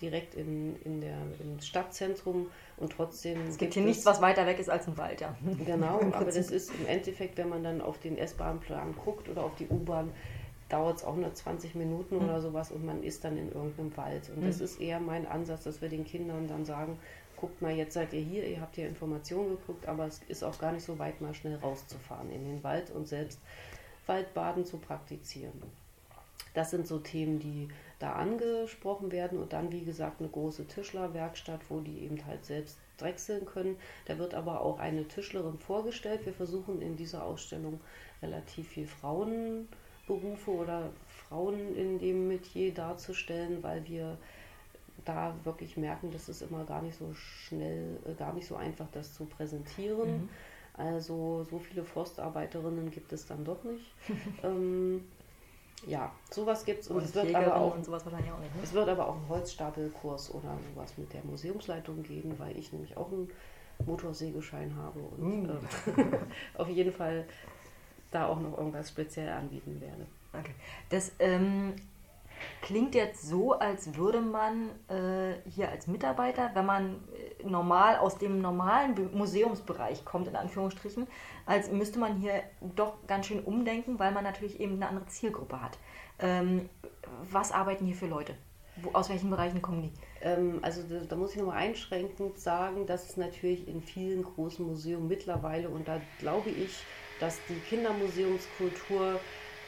direkt 0.01 0.35
in, 0.35 0.75
in 0.83 0.99
der, 0.99 1.17
im 1.39 1.59
Stadtzentrum 1.61 2.49
und 2.77 2.91
trotzdem. 2.91 3.39
Es 3.41 3.57
gibt, 3.57 3.59
gibt 3.59 3.73
hier 3.75 3.83
nichts, 3.83 4.05
was 4.05 4.21
weiter 4.21 4.45
weg 4.45 4.59
ist 4.59 4.69
als 4.69 4.87
ein 4.87 4.97
Wald, 4.97 5.21
ja. 5.21 5.35
Genau, 5.65 6.01
aber 6.11 6.25
das 6.25 6.51
ist 6.51 6.73
im 6.75 6.87
Endeffekt, 6.87 7.37
wenn 7.37 7.47
man 7.47 7.63
dann 7.63 7.79
auf 7.79 7.99
den 7.99 8.17
S-Bahn-Plan 8.17 8.95
guckt 8.95 9.29
oder 9.29 9.43
auf 9.43 9.55
die 9.55 9.67
U-Bahn, 9.67 10.11
dauert 10.71 10.97
es 10.97 11.03
auch 11.03 11.15
nur 11.15 11.33
20 11.33 11.75
Minuten 11.75 12.15
mhm. 12.15 12.23
oder 12.23 12.41
sowas 12.41 12.71
und 12.71 12.85
man 12.85 13.03
ist 13.03 13.23
dann 13.23 13.37
in 13.37 13.51
irgendeinem 13.51 13.95
Wald. 13.97 14.29
Und 14.29 14.41
mhm. 14.41 14.47
das 14.47 14.61
ist 14.61 14.79
eher 14.79 14.99
mein 14.99 15.27
Ansatz, 15.27 15.63
dass 15.63 15.81
wir 15.81 15.89
den 15.89 16.05
Kindern 16.05 16.47
dann 16.47 16.65
sagen, 16.65 16.97
guckt 17.35 17.61
mal, 17.61 17.71
jetzt 17.71 17.93
seid 17.93 18.13
ihr 18.13 18.21
hier, 18.21 18.47
ihr 18.47 18.61
habt 18.61 18.75
hier 18.75 18.87
Informationen 18.87 19.49
geguckt, 19.49 19.87
aber 19.87 20.05
es 20.05 20.21
ist 20.27 20.43
auch 20.43 20.57
gar 20.59 20.71
nicht 20.71 20.85
so 20.85 20.99
weit, 20.99 21.19
mal 21.21 21.33
schnell 21.33 21.55
rauszufahren 21.57 22.31
in 22.31 22.45
den 22.45 22.63
Wald 22.63 22.91
und 22.91 23.07
selbst 23.07 23.39
Waldbaden 24.05 24.65
zu 24.65 24.77
praktizieren. 24.77 25.61
Das 26.53 26.69
sind 26.69 26.87
so 26.87 26.99
Themen, 26.99 27.39
die 27.39 27.69
da 27.99 28.13
angesprochen 28.13 29.11
werden 29.11 29.39
und 29.39 29.53
dann, 29.53 29.71
wie 29.71 29.85
gesagt, 29.85 30.19
eine 30.19 30.29
große 30.29 30.67
Tischlerwerkstatt, 30.67 31.61
wo 31.69 31.79
die 31.79 31.99
eben 31.99 32.25
halt 32.25 32.45
selbst 32.45 32.77
drechseln 32.97 33.45
können. 33.45 33.77
Da 34.05 34.17
wird 34.17 34.33
aber 34.33 34.61
auch 34.61 34.79
eine 34.79 35.07
Tischlerin 35.07 35.57
vorgestellt. 35.59 36.25
Wir 36.25 36.33
versuchen 36.33 36.81
in 36.81 36.97
dieser 36.97 37.23
Ausstellung 37.23 37.79
relativ 38.21 38.67
viel 38.67 38.87
Frauenberufe 40.05 40.51
oder 40.51 40.89
Frauen 41.07 41.75
in 41.75 41.99
dem 41.99 42.27
Metier 42.27 42.73
darzustellen, 42.73 43.61
weil 43.61 43.85
wir 43.87 44.17
da 45.05 45.33
wirklich 45.43 45.77
merken, 45.77 46.11
dass 46.11 46.27
es 46.27 46.41
immer 46.41 46.63
gar 46.63 46.81
nicht 46.81 46.97
so 46.97 47.13
schnell, 47.13 47.97
äh, 48.05 48.13
gar 48.13 48.33
nicht 48.33 48.47
so 48.47 48.55
einfach, 48.55 48.87
das 48.91 49.13
zu 49.13 49.25
präsentieren. 49.25 50.23
Mhm. 50.23 50.29
Also 50.73 51.45
so 51.49 51.59
viele 51.59 51.83
Forstarbeiterinnen 51.83 52.91
gibt 52.91 53.11
es 53.13 53.25
dann 53.25 53.43
doch 53.43 53.63
nicht. 53.63 53.93
ähm, 54.43 55.03
ja, 55.87 56.11
sowas 56.29 56.63
gibt 56.63 56.81
es 56.81 56.87
und, 56.89 57.03
es 57.03 57.15
wird 57.15 57.33
aber 57.33 57.55
auch, 57.55 57.83
sowas 57.83 58.05
wahrscheinlich 58.05 58.31
auch 58.31 58.39
nicht, 58.39 58.55
ne? 58.55 58.61
es 58.63 58.71
wird 58.71 58.87
aber 58.87 59.07
auch 59.07 59.15
einen 59.15 59.29
Holzstapelkurs 59.29 60.31
oder 60.31 60.55
sowas 60.69 60.95
mit 60.97 61.11
der 61.11 61.23
Museumsleitung 61.23 62.03
geben, 62.03 62.35
weil 62.37 62.55
ich 62.55 62.71
nämlich 62.71 62.95
auch 62.97 63.11
einen 63.11 63.31
Motorsägeschein 63.87 64.75
habe 64.75 64.99
und 64.99 65.43
mm. 65.43 65.49
äh, 65.49 66.17
auf 66.59 66.69
jeden 66.69 66.91
Fall 66.91 67.25
da 68.11 68.27
auch 68.27 68.39
noch 68.39 68.57
irgendwas 68.57 68.89
speziell 68.89 69.29
anbieten 69.29 69.81
werde. 69.81 70.05
Okay. 70.33 70.53
Das 70.89 71.11
ähm, 71.19 71.73
klingt 72.61 72.95
jetzt 72.95 73.27
so, 73.27 73.53
als 73.53 73.95
würde 73.95 74.21
man 74.21 74.69
äh, 74.87 75.33
hier 75.49 75.69
als 75.69 75.87
Mitarbeiter, 75.87 76.51
wenn 76.53 76.65
man 76.65 76.95
äh, 77.39 77.47
normal 77.47 77.97
aus 77.97 78.17
dem 78.17 78.41
normalen 78.41 78.95
Museumsbereich 79.13 80.05
kommt, 80.05 80.27
in 80.27 80.35
Anführungsstrichen, 80.35 81.07
als 81.45 81.71
müsste 81.71 81.99
man 81.99 82.17
hier 82.17 82.43
doch 82.75 82.95
ganz 83.07 83.27
schön 83.27 83.43
umdenken, 83.43 83.99
weil 83.99 84.11
man 84.11 84.23
natürlich 84.23 84.59
eben 84.59 84.75
eine 84.75 84.87
andere 84.87 85.07
Zielgruppe 85.07 85.61
hat. 85.61 85.77
Ähm, 86.19 86.69
was 87.31 87.51
arbeiten 87.51 87.85
hier 87.85 87.95
für 87.95 88.07
Leute? 88.07 88.35
Wo, 88.77 88.91
aus 88.93 89.09
welchen 89.09 89.29
Bereichen 89.29 89.61
kommen 89.61 89.81
die? 89.81 89.91
Ähm, 90.21 90.59
also 90.61 90.81
da, 90.83 91.03
da, 91.05 91.15
muss 91.15 91.31
ich 91.31 91.37
nochmal 91.37 91.57
einschränkend 91.57 92.39
sagen, 92.39 92.85
dass 92.85 93.09
es 93.09 93.17
natürlich 93.17 93.67
in 93.67 93.81
vielen 93.81 94.23
großen 94.23 94.65
Museen 94.65 95.07
mittlerweile, 95.07 95.69
und 95.69 95.87
da 95.87 95.99
glaube 96.19 96.49
ich, 96.49 96.83
dass 97.21 97.37
die 97.47 97.59
Kindermuseumskultur 97.69 99.19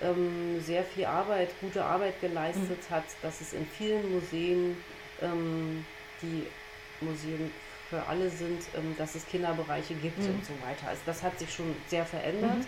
ähm, 0.02 0.62
sehr 0.62 0.84
viel 0.84 1.06
Arbeit, 1.06 1.50
gute 1.62 1.84
Arbeit 1.86 2.20
geleistet 2.20 2.89
mhm. 2.89 2.94
hat, 2.94 3.06
dass 3.22 3.39
es 3.39 3.54
in 3.54 3.66
vielen 3.66 4.12
Museen, 4.12 4.76
ähm, 5.22 5.86
die 6.22 6.46
Museen 7.00 7.52
für 7.89 8.04
alle 8.08 8.30
sind, 8.30 8.63
ähm, 8.76 8.96
dass 8.98 9.16
es 9.16 9.26
Kinderbereiche 9.28 9.94
gibt 9.94 10.20
mhm. 10.20 10.36
und 10.36 10.46
so 10.46 10.54
weiter. 10.66 10.88
Also 10.89 11.02
das 11.06 11.22
hat 11.22 11.38
sich 11.39 11.54
schon 11.54 11.76
sehr 11.88 12.06
verändert. 12.06 12.58
Mhm. 12.58 12.66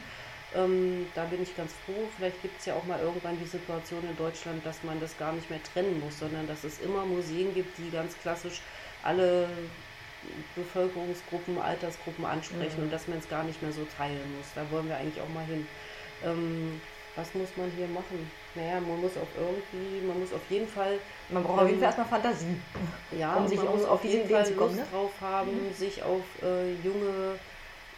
Ähm, 0.56 1.08
da 1.16 1.26
bin 1.26 1.42
ich 1.42 1.58
ganz 1.58 1.74
froh. 1.86 2.08
Vielleicht 2.16 2.42
gibt 2.42 2.60
es 2.60 2.66
ja 2.66 2.76
auch 2.76 2.86
mal 2.86 3.00
irgendwann 3.00 3.38
die 3.40 3.48
Situation 3.48 4.08
in 4.08 4.16
Deutschland, 4.16 4.66
dass 4.66 4.84
man 4.84 5.00
das 5.00 5.18
gar 5.18 5.34
nicht 5.34 5.50
mehr 5.50 5.62
trennen 5.64 6.00
muss, 6.00 6.20
sondern 6.20 6.48
dass 6.48 6.64
es 6.64 6.80
immer 6.80 7.06
Museen 7.06 7.54
gibt, 7.54 7.78
die 7.78 7.90
ganz 7.90 8.16
klassisch 8.22 8.62
alle 9.04 9.50
Bevölkerungsgruppen, 10.56 11.60
Altersgruppen 11.60 12.26
ansprechen 12.26 12.78
mhm. 12.78 12.84
und 12.86 12.94
dass 12.94 13.08
man 13.08 13.20
es 13.20 13.30
gar 13.30 13.44
nicht 13.44 13.62
mehr 13.62 13.72
so 13.72 13.86
teilen 13.98 14.36
muss. 14.38 14.48
Da 14.56 14.70
wollen 14.72 14.88
wir 14.88 14.98
eigentlich 14.98 15.22
auch 15.22 15.30
mal 15.30 15.46
hin. 15.46 15.68
Ähm, 16.24 16.82
was 17.16 17.34
muss 17.34 17.50
man 17.56 17.72
hier 17.78 17.88
machen? 17.88 18.30
Naja, 18.56 18.80
man 18.82 19.00
muss 19.00 19.16
auf 19.18 19.28
irgendwie, 19.38 20.06
man 20.06 20.20
muss 20.20 20.34
auf 20.34 20.42
jeden 20.50 20.68
Fall. 20.68 21.00
Man 21.30 21.44
braucht 21.44 21.60
ähm, 21.60 21.64
auf 21.64 21.68
jeden 21.68 21.80
Fall 21.80 21.88
erstmal 21.88 22.08
Fantasie. 22.08 22.58
Ja, 23.18 23.36
um 23.36 23.48
sich 23.48 23.58
man 23.58 23.68
muss 23.68 23.86
auf 23.86 24.04
jeden 24.04 24.30
Fall 24.30 24.42
Lust 24.42 24.58
kommen, 24.58 24.76
ne? 24.76 24.86
drauf 24.92 25.12
haben, 25.22 25.52
mhm. 25.52 25.74
sich 25.74 26.04
auf 26.04 26.24
äh, 26.44 26.74
junge, 26.84 27.40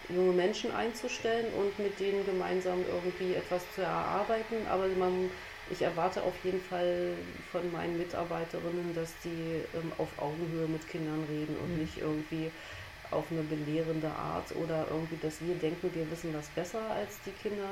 junge 0.09 0.33
Menschen 0.33 0.73
einzustellen 0.73 1.47
und 1.57 1.77
mit 1.79 1.99
denen 1.99 2.25
gemeinsam 2.25 2.83
irgendwie 2.87 3.35
etwas 3.35 3.63
zu 3.73 3.81
erarbeiten. 3.81 4.55
Aber 4.69 4.87
man, 4.99 5.31
ich 5.71 5.81
erwarte 5.81 6.21
auf 6.23 6.33
jeden 6.43 6.61
Fall 6.61 7.13
von 7.51 7.71
meinen 7.71 7.97
Mitarbeiterinnen, 7.97 8.95
dass 8.95 9.13
die 9.23 9.63
ähm, 9.75 9.91
auf 9.97 10.09
Augenhöhe 10.17 10.67
mit 10.67 10.87
Kindern 10.89 11.23
reden 11.29 11.55
und 11.63 11.73
mhm. 11.73 11.81
nicht 11.81 11.97
irgendwie 11.97 12.51
auf 13.11 13.25
eine 13.31 13.41
belehrende 13.41 14.09
Art 14.09 14.53
oder 14.55 14.87
irgendwie, 14.89 15.17
dass 15.21 15.39
wir 15.41 15.55
denken, 15.55 15.89
wir 15.93 16.11
wissen 16.11 16.33
das 16.33 16.47
besser 16.49 16.81
als 16.91 17.19
die 17.25 17.31
Kinder 17.31 17.69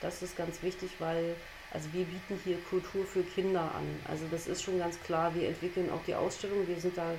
das 0.00 0.22
ist 0.22 0.36
ganz 0.36 0.62
wichtig, 0.62 0.90
weil 0.98 1.34
also 1.70 1.92
wir 1.92 2.04
bieten 2.04 2.40
hier 2.44 2.56
Kultur 2.70 3.04
für 3.04 3.22
Kinder 3.22 3.60
an. 3.60 4.00
Also 4.08 4.24
das 4.30 4.46
ist 4.46 4.62
schon 4.62 4.78
ganz 4.78 4.98
klar. 5.02 5.34
Wir 5.34 5.48
entwickeln 5.48 5.90
auch 5.90 6.02
die 6.06 6.14
Ausstellung. 6.14 6.66
Wir 6.66 6.80
sind 6.80 6.96
da 6.96 7.12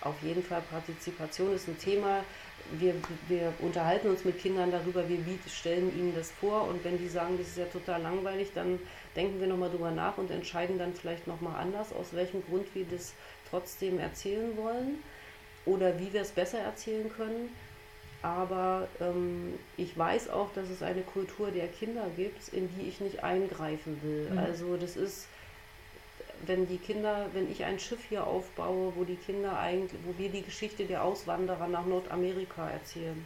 auf 0.00 0.16
jeden 0.22 0.42
Fall 0.42 0.62
Partizipation 0.70 1.54
ist 1.54 1.68
ein 1.68 1.78
Thema. 1.78 2.24
Wir, 2.72 2.94
wir 3.28 3.52
unterhalten 3.60 4.08
uns 4.08 4.24
mit 4.24 4.40
Kindern 4.40 4.70
darüber, 4.70 5.08
wir 5.08 5.18
stellen 5.48 5.96
ihnen 5.98 6.14
das 6.14 6.30
vor 6.30 6.68
und 6.68 6.84
wenn 6.84 6.98
die 6.98 7.08
sagen, 7.08 7.38
das 7.38 7.48
ist 7.48 7.58
ja 7.58 7.64
total 7.66 8.02
langweilig, 8.02 8.48
dann 8.54 8.78
denken 9.14 9.40
wir 9.40 9.46
nochmal 9.46 9.70
drüber 9.70 9.90
nach 9.90 10.18
und 10.18 10.30
entscheiden 10.30 10.78
dann 10.78 10.94
vielleicht 10.94 11.26
nochmal 11.26 11.56
anders, 11.60 11.92
aus 11.92 12.12
welchem 12.12 12.44
Grund 12.44 12.66
wir 12.74 12.84
das 12.90 13.14
trotzdem 13.50 13.98
erzählen 13.98 14.56
wollen 14.56 14.98
oder 15.64 15.98
wie 15.98 16.12
wir 16.12 16.22
es 16.22 16.30
besser 16.30 16.58
erzählen 16.58 17.10
können 17.16 17.50
aber 18.26 18.88
ähm, 19.00 19.54
ich 19.76 19.96
weiß 19.96 20.30
auch, 20.30 20.52
dass 20.52 20.68
es 20.68 20.82
eine 20.82 21.02
Kultur 21.02 21.52
der 21.52 21.68
Kinder 21.68 22.06
gibt, 22.16 22.48
in 22.48 22.68
die 22.76 22.88
ich 22.88 23.00
nicht 23.00 23.22
eingreifen 23.22 24.00
will. 24.02 24.28
Mhm. 24.30 24.38
Also 24.38 24.76
das 24.76 24.96
ist, 24.96 25.28
wenn 26.44 26.68
die 26.68 26.78
Kinder, 26.78 27.26
wenn 27.32 27.50
ich 27.50 27.64
ein 27.64 27.78
Schiff 27.78 28.00
hier 28.08 28.26
aufbaue, 28.26 28.92
wo 28.96 29.04
die 29.04 29.16
Kinder 29.16 29.58
eigentlich, 29.58 30.00
wo 30.04 30.18
wir 30.18 30.28
die 30.28 30.42
Geschichte 30.42 30.84
der 30.84 31.02
Auswanderer 31.02 31.68
nach 31.68 31.86
Nordamerika 31.86 32.68
erzählen, 32.68 33.24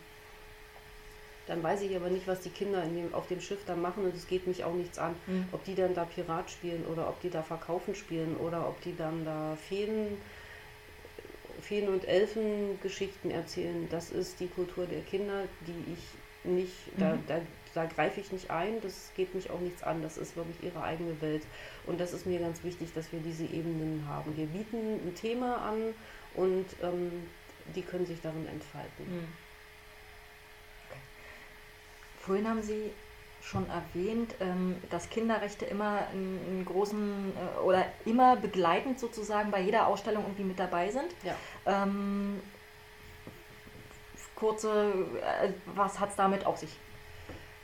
dann 1.46 1.62
weiß 1.62 1.83
ich 1.83 1.96
aber 1.96 2.09
nicht, 2.09 2.29
was 2.29 2.40
die 2.40 2.51
Kinder 2.51 2.83
dem, 2.83 3.12
auf 3.12 3.27
dem 3.27 3.40
Schiff 3.40 3.61
dann 3.66 3.83
machen 3.83 4.05
und 4.05 4.14
es 4.14 4.29
geht 4.29 4.46
mich 4.46 4.62
auch 4.62 4.75
nichts 4.75 4.99
an, 4.99 5.16
mhm. 5.27 5.49
ob 5.51 5.64
die 5.64 5.75
dann 5.75 5.94
da 5.94 6.05
Pirat 6.05 6.51
spielen 6.51 6.85
oder 6.87 7.09
ob 7.09 7.20
die 7.23 7.31
da 7.31 7.42
Verkaufen 7.42 7.94
spielen 7.94 8.37
oder 8.37 8.68
ob 8.68 8.81
die 8.83 8.96
dann 8.96 9.25
da 9.25 9.57
Feen 9.68 10.16
Feen- 11.61 11.88
und 11.88 12.07
Elfengeschichten 12.09 13.31
erzählen, 13.31 13.87
das 13.90 14.11
ist 14.11 14.40
die 14.40 14.46
Kultur 14.46 14.87
der 14.87 15.03
Kinder, 15.03 15.44
die 15.66 15.92
ich 15.92 16.51
nicht, 16.51 16.96
mhm. 16.96 17.01
da, 17.01 17.18
da, 17.29 17.40
da 17.74 17.87
greife 17.87 18.20
ich 18.20 18.33
nicht 18.33 18.50
ein, 18.50 18.80
das 18.80 19.12
geht 19.16 19.35
mich 19.35 19.50
auch 19.50 19.61
nichts 19.61 19.83
an, 19.83 20.02
das 20.02 20.18
ist 20.18 20.37
wirklich 20.37 20.62
ihre 20.62 20.83
eigene 20.83 21.20
Welt. 21.20 21.42
Und 21.87 22.00
das 22.00 22.12
ist 22.12 22.26
mir 22.26 22.40
ganz 22.40 22.62
wichtig, 22.64 22.92
dass 22.94 23.12
wir 23.12 23.20
diese 23.20 23.44
Ebenen 23.44 24.06
haben. 24.09 24.37
Wir 24.37 24.46
bieten 24.46 25.00
ein 25.06 25.14
Thema 25.14 25.56
an 25.59 25.94
und 26.35 26.66
ähm, 26.83 27.28
die 27.74 27.83
können 27.83 28.06
sich 28.06 28.20
darin 28.20 28.46
entfalten. 28.46 29.04
Mhm. 29.06 29.28
Okay. 30.88 31.00
Vorhin 32.18 32.48
haben 32.48 32.62
Sie 32.62 32.90
schon 33.42 33.66
erwähnt, 33.70 34.35
ähm, 34.40 34.76
dass 34.90 35.09
Kinderrechte 35.09 35.64
immer 35.64 36.06
einen 36.12 36.64
großen 36.66 37.33
äh, 37.35 37.61
oder 37.61 37.87
immer 38.04 38.37
begleitend 38.37 39.00
sozusagen 39.00 39.50
bei 39.50 39.61
jeder 39.61 39.87
Ausstellung 39.87 40.24
irgendwie 40.24 40.44
mit 40.44 40.59
dabei 40.59 40.90
sind. 40.90 41.06
Ja. 41.22 41.35
Ähm, 41.66 42.40
kurze, 44.35 44.92
äh, 45.42 45.52
was 45.74 45.98
hat 46.00 46.11
es 46.11 46.16
damit 46.16 46.44
auf 46.46 46.59
sich? 46.59 46.70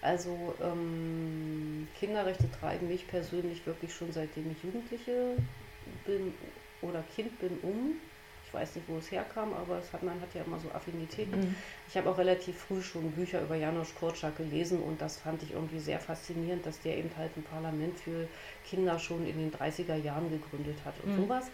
Also 0.03 0.55
ähm, 0.63 1.89
Kinderrechte 1.99 2.51
treiben 2.61 2.89
mich 2.89 3.07
persönlich 3.09 3.67
wirklich 3.67 3.95
schon 3.95 4.13
seitdem 4.13 4.51
ich 4.51 4.63
Jugendliche 4.63 5.37
bin 6.05 6.35
oder 6.83 7.03
Kind 7.15 7.39
bin 7.39 7.59
um 7.63 7.97
weiß 8.57 8.75
nicht, 8.75 8.89
wo 8.89 8.97
es 8.97 9.11
herkam, 9.11 9.53
aber 9.53 9.79
es 9.79 9.93
hat, 9.93 10.03
man 10.03 10.21
hat 10.21 10.35
ja 10.35 10.43
immer 10.43 10.59
so 10.59 10.71
Affinitäten. 10.73 11.39
Mhm. 11.39 11.55
Ich 11.89 11.97
habe 11.97 12.09
auch 12.11 12.19
relativ 12.19 12.57
früh 12.59 12.83
schon 12.83 13.11
Bücher 13.13 13.43
über 13.43 13.55
Janusz 13.55 13.95
Korczak 13.95 14.37
gelesen 14.37 14.83
und 14.83 15.01
das 15.01 15.19
fand 15.19 15.43
ich 15.43 15.53
irgendwie 15.53 15.79
sehr 15.79 16.01
faszinierend, 16.01 16.65
dass 16.65 16.81
der 16.81 16.97
eben 16.97 17.11
halt 17.17 17.37
ein 17.37 17.43
Parlament 17.43 17.99
für 17.99 18.27
Kinder 18.69 18.99
schon 18.99 19.27
in 19.27 19.39
den 19.39 19.53
30er 19.53 19.97
Jahren 19.97 20.31
gegründet 20.31 20.79
hat 20.85 20.95
und 21.05 21.13
mhm. 21.13 21.23
sowas. 21.23 21.51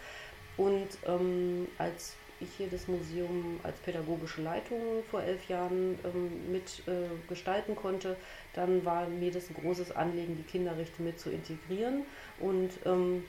Und 0.55 0.87
ähm, 1.05 1.67
als 1.77 2.15
ich 2.43 2.49
hier 2.57 2.67
das 2.67 2.87
Museum 2.87 3.59
als 3.63 3.79
pädagogische 3.79 4.41
Leitung 4.41 5.03
vor 5.09 5.23
elf 5.23 5.47
Jahren 5.47 5.97
ähm, 6.03 6.51
mit 6.51 6.83
äh, 6.87 7.09
gestalten 7.27 7.75
konnte, 7.75 8.15
dann 8.53 8.85
war 8.85 9.07
mir 9.07 9.31
das 9.31 9.49
ein 9.49 9.55
großes 9.55 9.95
Anliegen, 9.95 10.37
die 10.37 10.43
Kinderrechte 10.43 11.01
mit 11.01 11.19
zu 11.19 11.29
integrieren. 11.29 12.03
Und 12.39 12.71
ähm, 12.85 13.23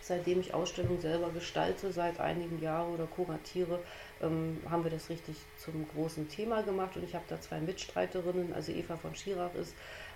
seitdem 0.00 0.40
ich 0.40 0.54
Ausstellungen 0.54 1.00
selber 1.00 1.30
gestalte, 1.30 1.92
seit 1.92 2.18
einigen 2.18 2.60
Jahren 2.60 2.94
oder 2.94 3.06
kuratiere, 3.06 3.80
ähm, 4.22 4.58
haben 4.68 4.82
wir 4.82 4.90
das 4.90 5.10
richtig 5.10 5.36
zum 5.58 5.86
großen 5.88 6.28
Thema 6.28 6.62
gemacht 6.62 6.96
und 6.96 7.04
ich 7.04 7.14
habe 7.14 7.24
da 7.28 7.40
zwei 7.40 7.60
Mitstreiterinnen, 7.60 8.52
also 8.54 8.72
Eva 8.72 8.96
von 8.96 9.14
Schirach 9.14 9.54
ist 9.54 9.74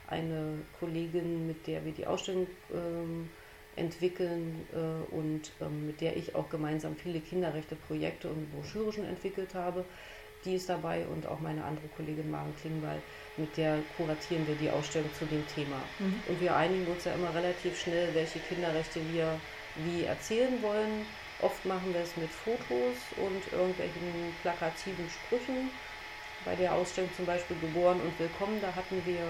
eine 0.09 0.59
Kollegin, 0.81 1.47
mit 1.47 1.67
der 1.67 1.85
wir 1.85 1.93
die 1.93 2.07
Ausstellung 2.07 2.47
ähm, 2.73 3.31
entwickeln 3.77 4.67
äh, 4.73 5.15
und 5.15 5.53
ähm, 5.61 5.87
mit 5.87 6.01
der 6.01 6.17
ich 6.17 6.35
auch 6.35 6.49
gemeinsam 6.51 6.97
viele 6.97 7.21
Kinderrechte-Projekte 7.21 8.29
und 8.29 8.53
Broschüren 8.53 9.05
entwickelt 9.07 9.55
habe. 9.55 9.85
Die 10.45 10.57
ist 10.57 10.69
dabei 10.69 11.07
und 11.07 11.27
auch 11.27 11.39
meine 11.41 11.63
andere 11.65 11.87
Kollegin 11.97 12.31
Maren 12.31 12.53
Klingbeil, 12.61 13.01
mit 13.37 13.57
der 13.57 13.79
kuratieren 13.97 14.47
wir 14.49 14.57
die 14.57 14.71
Ausstellung 14.71 15.09
zu 15.17 15.25
dem 15.25 15.47
Thema. 15.47 15.77
Mhm. 16.01 16.21
Und 16.27 16.41
wir 16.41 16.57
einigen 16.57 16.87
uns 16.87 17.05
ja 17.05 17.15
immer 17.15 17.33
relativ 17.33 17.79
schnell, 17.81 18.13
welche 18.13 18.41
Kinderrechte 18.41 19.01
wir 19.13 19.39
wie 19.77 20.05
erzählen 20.05 20.61
wollen. 20.61 21.07
Oft 21.41 21.65
machen 21.65 21.95
wir 21.95 22.01
es 22.01 22.17
mit 22.17 22.31
Fotos 22.31 22.99
und 23.17 23.53
irgendwelchen 23.53 24.35
plakativen 24.43 25.09
Sprüchen. 25.09 25.71
Bei 26.45 26.57
der 26.57 26.75
Ausstellung 26.75 27.11
zum 27.17 27.25
Beispiel 27.25 27.57
Geboren 27.61 28.01
und 28.01 28.19
Willkommen, 28.19 28.61
da 28.61 28.75
hatten 28.75 29.01
wir 29.07 29.23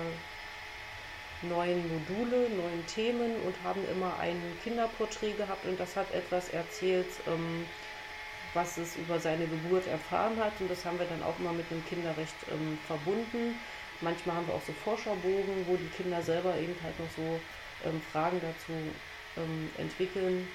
neun 1.42 1.82
Module, 1.88 2.48
neun 2.50 2.86
Themen 2.86 3.34
und 3.44 3.54
haben 3.64 3.80
immer 3.90 4.18
ein 4.18 4.40
Kinderporträt 4.62 5.32
gehabt 5.32 5.64
und 5.66 5.78
das 5.78 5.96
hat 5.96 6.12
etwas 6.12 6.50
erzählt, 6.50 7.08
ähm, 7.26 7.66
was 8.54 8.76
es 8.76 8.96
über 8.96 9.18
seine 9.18 9.46
Geburt 9.46 9.86
erfahren 9.86 10.36
hat 10.38 10.52
und 10.60 10.70
das 10.70 10.84
haben 10.84 10.98
wir 10.98 11.06
dann 11.06 11.22
auch 11.22 11.38
immer 11.38 11.52
mit 11.52 11.70
dem 11.70 11.84
Kinderrecht 11.86 12.34
ähm, 12.50 12.78
verbunden. 12.86 13.58
Manchmal 14.00 14.36
haben 14.36 14.46
wir 14.46 14.54
auch 14.54 14.66
so 14.66 14.72
Forscherbogen, 14.84 15.66
wo 15.66 15.76
die 15.76 15.88
Kinder 15.96 16.22
selber 16.22 16.56
eben 16.56 16.76
halt 16.82 16.98
noch 16.98 17.10
so 17.16 17.40
ähm, 17.88 18.00
Fragen 18.12 18.40
dazu 18.40 18.72
ähm, 19.36 19.70
entwickeln. 19.78 20.48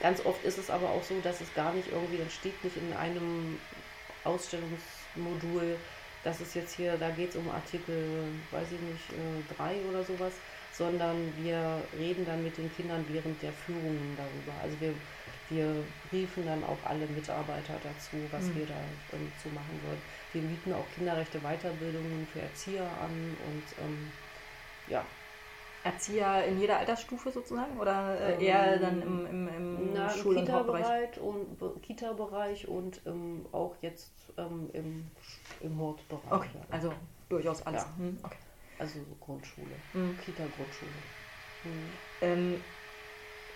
Ganz 0.00 0.24
oft 0.26 0.44
ist 0.44 0.58
es 0.58 0.70
aber 0.70 0.90
auch 0.90 1.02
so, 1.02 1.18
dass 1.20 1.40
es 1.40 1.54
gar 1.54 1.72
nicht 1.72 1.88
irgendwie, 1.90 2.18
dann 2.18 2.30
steht 2.30 2.62
nicht 2.64 2.76
in 2.76 2.92
einem 2.92 3.58
Ausstellungsmodul, 4.24 5.78
das 6.24 6.40
ist 6.40 6.54
jetzt 6.54 6.74
hier, 6.74 6.96
da 6.96 7.10
geht 7.10 7.30
es 7.30 7.36
um 7.36 7.48
Artikel, 7.50 8.24
weiß 8.50 8.66
ich 8.72 8.80
nicht, 8.80 9.10
äh, 9.10 9.54
3 9.56 9.76
oder 9.90 10.02
sowas, 10.02 10.32
sondern 10.72 11.32
wir 11.36 11.82
reden 11.98 12.24
dann 12.26 12.42
mit 12.42 12.56
den 12.56 12.74
Kindern 12.74 13.04
während 13.08 13.40
der 13.42 13.52
Führungen 13.52 14.16
darüber. 14.16 14.58
Also 14.62 14.80
wir, 14.80 14.94
wir 15.50 15.84
briefen 16.10 16.46
dann 16.46 16.64
auch 16.64 16.78
alle 16.84 17.06
Mitarbeiter 17.06 17.74
dazu, 17.82 18.16
was 18.32 18.44
mhm. 18.44 18.56
wir 18.56 18.66
da 18.66 18.80
ähm, 19.12 19.30
zu 19.40 19.48
machen 19.50 19.78
wollen. 19.86 20.00
Wir 20.32 20.42
bieten 20.42 20.72
auch 20.72 20.86
Kinderrechte 20.96 21.38
Weiterbildungen 21.40 22.26
für 22.32 22.40
Erzieher 22.40 22.88
an 23.00 23.36
und 23.46 23.84
ähm, 23.84 24.10
ja, 24.88 25.04
Erzieher 25.84 26.46
in 26.46 26.58
jeder 26.58 26.78
Altersstufe 26.78 27.30
sozusagen 27.30 27.78
oder 27.78 28.18
äh, 28.18 28.34
ähm, 28.34 28.40
eher 28.40 28.78
dann 28.78 29.02
im, 29.02 29.26
im, 29.26 29.48
im 29.48 29.92
na, 29.92 30.08
Schul- 30.08 30.38
und 30.38 30.46
Kita-Bereich 30.46 31.20
und 31.20 31.82
Kita-Bereich 31.82 32.68
und 32.68 33.02
ähm, 33.04 33.44
auch 33.52 33.76
jetzt 33.82 34.10
ähm, 34.38 34.70
im, 34.72 35.06
im 35.60 35.78
Hortbereich. 35.78 36.32
Okay, 36.32 36.48
ja. 36.54 36.60
also 36.70 36.92
durchaus 37.28 37.66
alles. 37.66 37.82
Ja. 37.82 37.96
Hm, 37.98 38.18
okay. 38.22 38.36
Also 38.78 38.98
Grundschule, 39.20 39.76
hm. 39.92 40.18
Kita-Grundschule. 40.24 40.90
Hm. 41.64 41.92
Ähm, 42.22 42.64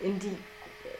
in, 0.01 0.19
die, 0.19 0.37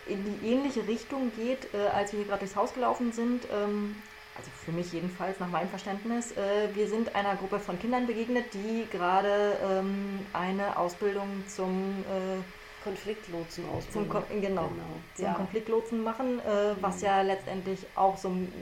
in 0.07 0.25
die 0.25 0.49
ähnliche 0.49 0.87
Richtung 0.89 1.31
geht, 1.37 1.73
äh, 1.75 1.89
als 1.89 2.13
wir 2.13 2.21
hier 2.21 2.29
gerade 2.29 2.41
durchs 2.41 2.57
Haus 2.57 2.73
gelaufen 2.73 3.13
sind, 3.13 3.47
ähm, 3.53 3.97
also 4.39 4.51
für 4.65 4.73
mich 4.73 4.93
jedenfalls 4.93 5.41
nach 5.41 5.49
meinem 5.49 5.69
Verständnis, 5.69 6.33
äh, 6.33 6.75
wir 6.75 6.89
sind 6.89 7.15
einer 7.15 7.35
Gruppe 7.37 7.59
von 7.59 7.79
Kindern 7.79 8.07
begegnet, 8.07 8.47
die 8.55 8.87
gerade 8.91 9.57
ähm, 9.63 10.21
eine 10.33 10.79
Ausbildung 10.79 11.45
zum 11.49 12.05
äh, 12.09 12.85
Konfliktlotsen 12.85 13.65
ausbilden. 13.69 14.11
Zum, 14.11 14.41
genau, 14.41 14.69
genau. 14.69 14.69
Zum 15.17 15.25
ja. 15.25 15.35
Konfliktlotsen 15.35 16.03
machen, 16.05 16.39
äh, 16.39 16.81
was 16.81 16.99
mhm. 16.99 17.05
ja 17.05 17.23
letztendlich 17.23 17.81
auch 17.97 18.17
so 18.17 18.29
ein 18.29 18.53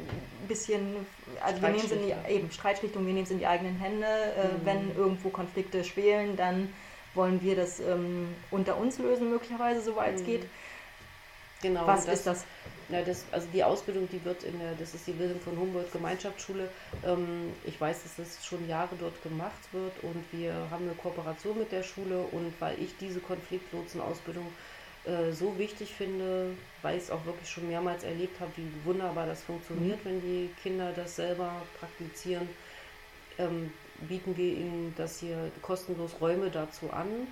bisschen, 0.49 1.07
also 1.45 1.61
wir 1.61 1.69
nehmen 1.69 1.85
es 1.85 1.93
in 1.93 2.03
die 2.03 2.33
eben 2.33 2.51
Streitschlichtung, 2.51 3.07
wir 3.07 3.13
nehmen 3.13 3.25
es 3.25 3.31
in 3.31 3.39
die 3.39 3.47
eigenen 3.47 3.79
Hände. 3.79 4.07
Äh, 4.07 4.47
mhm. 4.47 4.65
Wenn 4.65 4.97
irgendwo 4.97 5.29
Konflikte 5.29 5.85
schwelen, 5.85 6.37
dann 6.37 6.73
wollen 7.15 7.43
wir 7.43 7.55
das 7.57 7.81
ähm, 7.81 8.29
unter 8.51 8.79
uns 8.79 8.99
lösen, 8.99 9.31
möglicherweise, 9.31 9.83
soweit 9.83 10.15
es 10.15 10.23
mhm. 10.23 10.27
geht. 10.27 10.47
Genau. 11.67 11.87
Was 11.87 12.07
das, 12.07 12.15
ist 12.15 12.27
das? 12.27 12.45
Na, 12.89 13.03
das, 13.03 13.25
also 13.33 13.49
die 13.53 13.65
Ausbildung, 13.65 14.09
die 14.11 14.25
wird 14.25 14.45
in 14.45 14.59
der, 14.61 14.75
das 14.79 14.95
ist 14.95 15.07
die 15.07 15.13
Bildung 15.13 15.41
von 15.41 15.59
Humboldt 15.59 15.93
Gemeinschaftsschule. 15.93 16.69
Ähm, 17.05 17.53
ich 17.65 17.81
weiß, 17.81 18.05
dass 18.05 18.17
das 18.17 18.47
schon 18.47 18.69
Jahre 18.69 18.95
dort 18.99 19.21
gemacht 19.23 19.73
wird 19.73 19.93
und 20.03 20.25
wir 20.31 20.55
haben 20.71 20.85
eine 20.85 20.95
Kooperation 20.95 21.59
mit 21.59 21.73
der 21.73 21.83
Schule 21.83 22.21
und 22.31 22.53
weil 22.61 22.81
ich 22.81 22.97
diese 22.99 23.19
Konfliktlotsen-Ausbildung 23.19 24.47
äh, 25.05 25.33
so 25.33 25.59
wichtig 25.59 25.93
finde, 25.95 26.51
weil 26.83 26.97
ich 26.99 27.05
es 27.05 27.11
auch 27.11 27.25
wirklich 27.27 27.51
schon 27.51 27.69
mehrmals 27.69 28.05
erlebt 28.05 28.39
habe, 28.39 28.53
wie 28.57 28.69
wunderbar 28.85 29.27
das 29.27 29.43
funktioniert, 29.43 30.05
mhm. 30.05 30.09
wenn 30.09 30.21
die 30.21 30.51
Kinder 30.63 30.93
das 30.95 31.17
selber 31.17 31.51
praktizieren, 31.81 32.49
ähm, 33.39 33.73
bieten 34.09 34.37
wir 34.37 34.53
ihnen 34.53 34.95
das 34.97 35.19
hier 35.19 35.51
kostenlos 35.63 36.21
Räume 36.21 36.51
dazu 36.51 36.91
an 36.93 37.27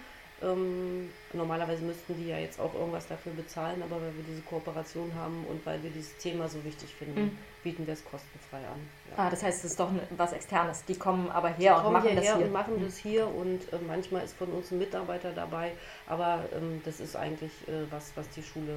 ähm, 0.44 1.10
normalerweise 1.32 1.82
müssten 1.82 2.16
die 2.16 2.28
ja 2.28 2.38
jetzt 2.38 2.60
auch 2.60 2.74
irgendwas 2.74 3.06
dafür 3.08 3.32
bezahlen, 3.32 3.82
aber 3.82 3.96
weil 3.96 4.14
wir 4.16 4.24
diese 4.28 4.42
Kooperation 4.42 5.12
haben 5.14 5.44
und 5.48 5.64
weil 5.64 5.82
wir 5.82 5.90
dieses 5.90 6.16
Thema 6.18 6.48
so 6.48 6.62
wichtig 6.64 6.94
finden, 6.94 7.20
mhm. 7.20 7.38
bieten 7.62 7.86
wir 7.86 7.94
es 7.94 8.04
kostenfrei 8.04 8.58
an. 8.58 8.88
Ja. 9.10 9.24
Ah, 9.24 9.30
das 9.30 9.42
heißt, 9.42 9.64
es 9.64 9.72
ist 9.72 9.80
doch 9.80 9.90
was 10.16 10.32
Externes. 10.32 10.84
Die 10.84 10.96
kommen 10.96 11.30
aber 11.30 11.48
her 11.48 11.80
die 11.80 11.86
und 11.86 11.92
machen 11.92 12.16
das 12.16 12.24
hier. 12.24 12.36
und 12.36 12.52
machen 12.52 12.76
mhm. 12.78 12.84
das 12.84 12.96
hier 12.96 13.26
und 13.26 13.72
äh, 13.72 13.78
manchmal 13.86 14.24
ist 14.24 14.36
von 14.36 14.48
uns 14.50 14.70
ein 14.70 14.78
Mitarbeiter 14.78 15.32
dabei, 15.32 15.72
aber 16.06 16.44
ähm, 16.54 16.82
das 16.84 17.00
ist 17.00 17.16
eigentlich 17.16 17.52
äh, 17.68 17.90
was, 17.90 18.12
was 18.16 18.28
die 18.30 18.42
Schule 18.42 18.76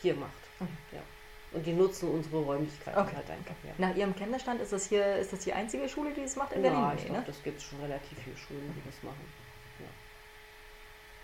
hier 0.00 0.14
macht. 0.14 0.32
Mhm. 0.60 0.68
Ja. 0.92 1.00
Und 1.52 1.66
die 1.66 1.72
nutzen 1.74 2.08
unsere 2.08 2.38
Räumlichkeiten 2.38 2.98
okay. 2.98 3.14
halt 3.14 3.30
einfach. 3.30 3.54
Ja. 3.62 3.72
Nach 3.76 3.94
Ihrem 3.94 4.16
Kenntnisstand 4.16 4.60
ist 4.62 4.72
das 4.72 4.86
hier 4.86 5.16
ist 5.16 5.34
das 5.34 5.40
die 5.40 5.52
einzige 5.52 5.86
Schule, 5.86 6.12
die 6.14 6.22
das 6.22 6.36
macht 6.36 6.52
in 6.52 6.62
Berlin? 6.62 6.80
Ja, 6.80 6.94
ich 6.96 7.04
glaube, 7.04 7.20
ne? 7.20 7.24
das 7.26 7.42
gibt 7.42 7.58
es 7.58 7.64
schon 7.64 7.78
relativ 7.80 8.18
viele 8.24 8.36
Schulen, 8.36 8.74
die 8.74 8.90
das 8.90 9.02
machen. 9.02 9.41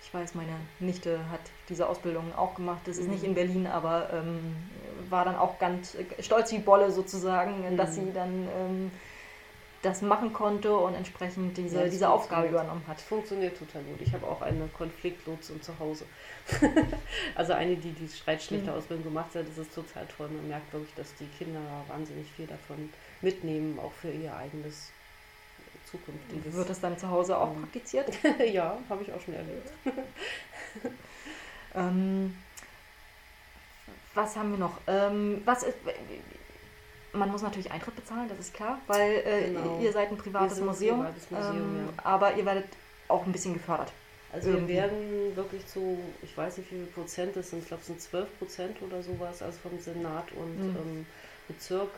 Ich 0.08 0.14
weiß, 0.14 0.34
meine 0.34 0.54
Nichte 0.80 1.18
hat 1.30 1.40
diese 1.68 1.86
Ausbildung 1.86 2.34
auch 2.34 2.54
gemacht. 2.54 2.80
Das 2.86 2.96
ist 2.96 3.08
mhm. 3.08 3.12
nicht 3.12 3.24
in 3.24 3.34
Berlin, 3.34 3.66
aber 3.66 4.08
ähm, 4.14 4.56
war 5.10 5.26
dann 5.26 5.36
auch 5.36 5.58
ganz 5.58 5.98
stolz 6.20 6.50
wie 6.50 6.60
Bolle 6.60 6.90
sozusagen, 6.90 7.60
mhm. 7.60 7.76
dass 7.76 7.94
sie 7.94 8.10
dann 8.14 8.48
ähm, 8.58 8.90
das 9.82 10.00
machen 10.00 10.32
konnte 10.32 10.74
und 10.74 10.94
entsprechend 10.94 11.58
diese, 11.58 11.80
ja, 11.82 11.88
diese 11.88 12.08
Aufgabe 12.08 12.48
übernommen 12.48 12.82
hat. 12.88 13.02
Funktioniert 13.02 13.58
total 13.58 13.82
gut. 13.82 14.00
Ich 14.00 14.14
habe 14.14 14.26
auch 14.26 14.40
eine 14.40 14.66
Konfliktlotsin 14.68 15.60
zu 15.60 15.78
Hause. 15.78 16.06
also 17.34 17.52
eine, 17.52 17.76
die 17.76 17.92
die 17.92 18.08
Streitschlichter-Ausbildung 18.08 19.04
mhm. 19.04 19.10
gemacht 19.10 19.34
hat. 19.34 19.46
Das 19.46 19.58
ist 19.58 19.74
total 19.74 20.06
toll. 20.16 20.28
Man 20.28 20.48
merkt 20.48 20.72
wirklich, 20.72 20.94
dass 20.94 21.14
die 21.16 21.28
Kinder 21.36 21.60
wahnsinnig 21.86 22.32
viel 22.32 22.46
davon 22.46 22.88
mitnehmen, 23.20 23.78
auch 23.78 23.92
für 23.92 24.10
ihr 24.10 24.34
eigenes 24.34 24.90
zukünftiges. 25.90 26.54
Wird 26.54 26.70
das 26.70 26.80
dann 26.80 26.98
zu 26.98 27.08
Hause 27.10 27.36
auch 27.38 27.52
ähm, 27.52 27.62
praktiziert? 27.62 28.10
ja, 28.52 28.78
habe 28.88 29.02
ich 29.02 29.12
auch 29.12 29.20
schon 29.20 29.34
erlebt. 29.34 29.70
ähm, 31.74 32.36
was 34.14 34.36
haben 34.36 34.50
wir 34.50 34.58
noch? 34.58 34.78
Ähm, 34.86 35.42
was 35.44 35.62
ist, 35.62 35.76
man 37.12 37.30
muss 37.30 37.42
natürlich 37.42 37.70
Eintritt 37.70 37.96
bezahlen, 37.96 38.28
das 38.28 38.38
ist 38.38 38.54
klar, 38.54 38.80
weil 38.86 39.22
äh, 39.24 39.52
genau. 39.52 39.80
ihr 39.80 39.92
seid 39.92 40.10
ein 40.10 40.16
privates 40.16 40.60
Museum, 40.60 41.00
ein 41.00 41.14
privates 41.14 41.30
Museum 41.30 41.56
ähm, 41.56 41.88
ja. 41.96 42.04
aber 42.04 42.34
ihr 42.34 42.44
werdet 42.44 42.66
auch 43.08 43.24
ein 43.24 43.32
bisschen 43.32 43.54
gefördert. 43.54 43.92
Also 44.30 44.50
Irgendwie. 44.50 44.74
wir 44.74 44.82
werden 44.82 45.36
wirklich 45.36 45.66
zu, 45.66 45.98
ich 46.22 46.36
weiß 46.36 46.58
nicht 46.58 46.70
wie 46.70 46.76
viel 46.76 46.86
Prozent 46.86 47.34
das 47.34 47.50
sind, 47.50 47.60
ich 47.60 47.68
glaube 47.68 47.80
es 47.80 47.86
sind 47.86 48.00
12 48.00 48.38
Prozent 48.38 48.82
oder 48.82 49.02
sowas, 49.02 49.40
also 49.40 49.58
vom 49.58 49.78
Senat 49.80 50.30
und 50.32 50.58
mhm. 50.58 50.76
ähm, 50.76 51.06
Bezirk 51.48 51.88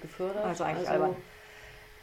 gefördert. 0.00 0.44
Also 0.44 0.64
eigentlich 0.64 0.88
also, 0.88 1.04
albern. 1.04 1.16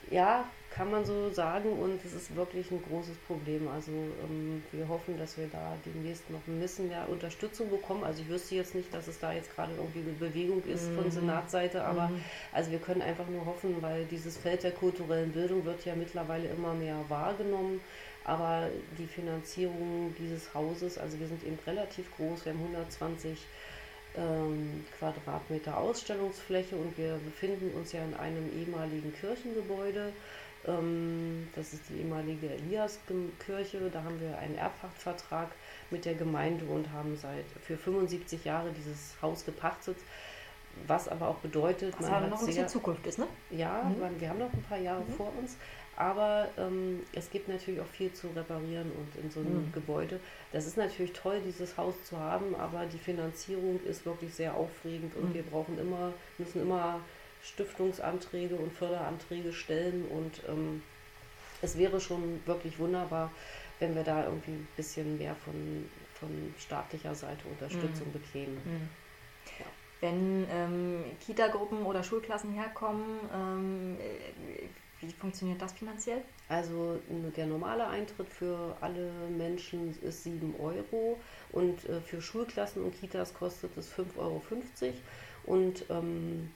Ja, 0.09 0.45
kann 0.75 0.89
man 0.89 1.05
so 1.05 1.29
sagen 1.29 1.71
und 1.71 2.03
es 2.03 2.13
ist 2.13 2.35
wirklich 2.35 2.71
ein 2.71 2.81
großes 2.89 3.15
Problem. 3.27 3.67
Also 3.67 3.91
ähm, 3.91 4.63
wir 4.71 4.87
hoffen, 4.87 5.17
dass 5.19 5.37
wir 5.37 5.47
da 5.47 5.77
demnächst 5.85 6.29
noch 6.31 6.39
ein 6.47 6.59
bisschen 6.59 6.87
mehr 6.87 7.07
Unterstützung 7.09 7.69
bekommen. 7.69 8.03
Also 8.03 8.23
ich 8.23 8.29
wüsste 8.29 8.55
jetzt 8.55 8.73
nicht, 8.73 8.91
dass 8.93 9.07
es 9.07 9.19
da 9.19 9.33
jetzt 9.33 9.55
gerade 9.55 9.73
irgendwie 9.75 9.99
eine 9.99 10.13
Bewegung 10.13 10.63
ist 10.63 10.89
mhm. 10.89 10.95
von 10.95 11.11
Senatsseite, 11.11 11.83
aber 11.83 12.07
mhm. 12.07 12.21
also 12.51 12.71
wir 12.71 12.79
können 12.79 13.01
einfach 13.01 13.27
nur 13.27 13.45
hoffen, 13.45 13.81
weil 13.81 14.05
dieses 14.05 14.37
Feld 14.37 14.63
der 14.63 14.71
kulturellen 14.71 15.31
Bildung 15.31 15.63
wird 15.63 15.85
ja 15.85 15.95
mittlerweile 15.95 16.47
immer 16.47 16.73
mehr 16.73 16.97
wahrgenommen. 17.07 17.79
Aber 18.25 18.69
die 18.97 19.05
Finanzierung 19.07 20.15
dieses 20.17 20.53
Hauses, 20.53 20.97
also 20.97 21.19
wir 21.19 21.27
sind 21.27 21.43
eben 21.43 21.59
relativ 21.67 22.05
groß, 22.15 22.45
wir 22.45 22.53
haben 22.53 22.61
120 22.61 23.37
ähm, 24.15 24.85
Quadratmeter 24.97 25.77
Ausstellungsfläche 25.77 26.75
und 26.75 26.97
wir 26.97 27.19
befinden 27.25 27.71
uns 27.77 27.91
ja 27.91 28.03
in 28.03 28.13
einem 28.13 28.49
ehemaligen 28.57 29.13
Kirchengebäude 29.19 30.13
das 30.65 31.73
ist 31.73 31.81
die 31.89 31.99
ehemalige 31.99 32.49
Elias-Kirche. 32.49 33.89
Da 33.91 34.03
haben 34.03 34.19
wir 34.21 34.37
einen 34.37 34.55
Erbpachtvertrag 34.55 35.49
mit 35.91 36.05
der 36.05 36.15
Gemeinde 36.15 36.65
und 36.65 36.91
haben 36.91 37.17
seit 37.17 37.45
für 37.61 37.77
75 37.77 38.45
Jahre 38.45 38.71
dieses 38.71 39.15
Haus 39.21 39.45
gepachtet. 39.45 39.97
Was 40.87 41.07
aber 41.07 41.27
auch 41.27 41.37
bedeutet, 41.37 41.93
was 41.99 42.09
man 42.09 42.21
hat 42.21 42.29
noch 42.29 42.39
ein 42.39 42.45
bisschen 42.47 42.67
Zukunft 42.67 43.05
ist, 43.05 43.19
ne? 43.19 43.27
Ja, 43.51 43.83
mhm. 43.83 44.19
wir 44.19 44.29
haben 44.29 44.39
noch 44.39 44.51
ein 44.51 44.63
paar 44.63 44.79
Jahre 44.79 45.03
mhm. 45.03 45.13
vor 45.13 45.31
uns, 45.37 45.55
aber 45.95 46.47
ähm, 46.57 47.01
es 47.13 47.29
gibt 47.29 47.47
natürlich 47.47 47.79
auch 47.79 47.85
viel 47.87 48.11
zu 48.11 48.29
reparieren 48.29 48.91
und 48.91 49.23
in 49.23 49.29
so 49.29 49.41
einem 49.41 49.67
mhm. 49.67 49.71
Gebäude. 49.71 50.19
Das 50.51 50.65
ist 50.65 50.75
natürlich 50.75 51.13
toll, 51.13 51.41
dieses 51.45 51.77
Haus 51.77 51.93
zu 52.05 52.17
haben, 52.17 52.55
aber 52.55 52.87
die 52.87 52.97
Finanzierung 52.97 53.79
ist 53.83 54.03
wirklich 54.05 54.33
sehr 54.33 54.55
aufregend 54.55 55.15
und 55.15 55.29
mhm. 55.29 55.33
wir 55.35 55.43
brauchen 55.43 55.77
immer, 55.77 56.11
müssen 56.39 56.61
immer 56.63 56.99
Stiftungsanträge 57.43 58.55
und 58.55 58.73
Förderanträge 58.73 59.53
stellen 59.53 60.05
und 60.05 60.41
ähm, 60.47 60.81
es 61.61 61.77
wäre 61.77 61.99
schon 61.99 62.41
wirklich 62.45 62.79
wunderbar, 62.79 63.31
wenn 63.79 63.95
wir 63.95 64.03
da 64.03 64.25
irgendwie 64.25 64.51
ein 64.51 64.67
bisschen 64.75 65.17
mehr 65.17 65.35
von, 65.35 65.89
von 66.13 66.53
staatlicher 66.57 67.15
Seite 67.15 67.45
Unterstützung 67.47 68.07
mhm. 68.07 68.13
bekämen. 68.13 68.55
Mhm. 68.55 68.89
Ja. 69.59 69.65
Wenn 70.01 70.47
ähm, 70.51 71.03
Kita-Gruppen 71.25 71.83
oder 71.83 72.03
Schulklassen 72.03 72.53
herkommen, 72.53 73.19
ähm, 73.33 73.97
wie 74.99 75.11
funktioniert 75.11 75.61
das 75.61 75.73
finanziell? 75.73 76.21
Also 76.49 76.99
der 77.35 77.45
normale 77.45 77.87
Eintritt 77.87 78.29
für 78.29 78.75
alle 78.81 79.11
Menschen 79.29 79.97
ist 80.01 80.23
7 80.23 80.55
Euro 80.59 81.19
und 81.51 81.87
äh, 81.89 81.99
für 82.01 82.21
Schulklassen 82.21 82.83
und 82.83 82.99
Kitas 82.99 83.33
kostet 83.33 83.75
es 83.77 83.91
5,50 83.93 84.17
Euro. 84.17 84.41
Und 85.45 85.85
ähm, 85.89 86.51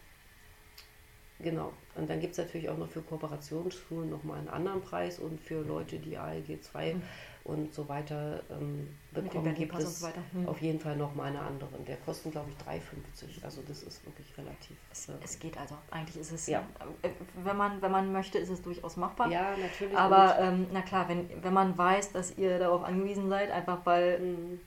genau, 1.40 1.74
und 1.96 2.10
dann 2.10 2.20
gibt 2.20 2.34
es 2.34 2.38
natürlich 2.38 2.70
auch 2.70 2.78
noch 2.78 2.90
für 2.90 3.02
Kooperationsschulen 3.02 4.10
nochmal 4.10 4.40
einen 4.40 4.50
anderen 4.50 4.82
Preis 4.82 5.20
und 5.20 5.40
für 5.40 5.62
Leute, 5.62 6.00
die 6.00 6.18
ALG 6.18 6.62
2 6.62 6.96
mhm 6.96 7.02
und 7.48 7.74
so 7.74 7.88
weiter 7.88 8.42
ähm, 8.50 8.90
bekommen, 9.12 9.56
gibt 9.56 9.74
es 9.80 10.02
so 10.02 10.08
hm. 10.34 10.50
auf 10.50 10.62
jeden 10.62 10.80
Fall 10.82 10.98
noch 10.98 11.16
mal 11.16 11.28
eine 11.28 11.40
anderen. 11.40 11.86
Der 11.86 11.96
kostet, 11.98 12.34
glaube 12.34 12.50
ich, 12.50 12.66
3,50. 12.68 13.44
Also 13.44 13.62
das 13.66 13.84
ist 13.84 14.06
wirklich 14.06 14.38
relativ. 14.38 14.76
Es, 14.92 15.08
äh, 15.08 15.14
es, 15.24 15.40
geht 15.40 15.58
also. 15.58 15.76
Eigentlich 15.90 16.18
ist 16.18 16.32
es, 16.34 16.48
ja. 16.48 16.64
Äh, 17.02 17.10
wenn, 17.36 17.56
man, 17.56 17.82
wenn 17.82 17.92
man 17.92 18.12
möchte, 18.12 18.38
ist 18.38 18.50
es 18.50 18.62
durchaus 18.62 18.98
machbar. 18.98 19.32
Ja, 19.32 19.56
natürlich. 19.58 19.98
Aber 19.98 20.38
ähm, 20.40 20.68
na 20.74 20.82
klar, 20.82 21.08
wenn, 21.08 21.30
wenn 21.42 21.54
man 21.54 21.78
weiß, 21.78 22.12
dass 22.12 22.38
ihr 22.38 22.60
darauf 22.60 22.84
angewiesen 22.84 23.30
seid, 23.30 23.50
einfach 23.50 23.86
weil 23.86 24.20
mhm. 24.20 24.60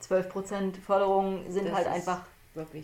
12% 0.00 0.80
Förderung 0.80 1.50
sind 1.50 1.66
das 1.66 1.74
halt 1.74 1.88
einfach 1.88 2.22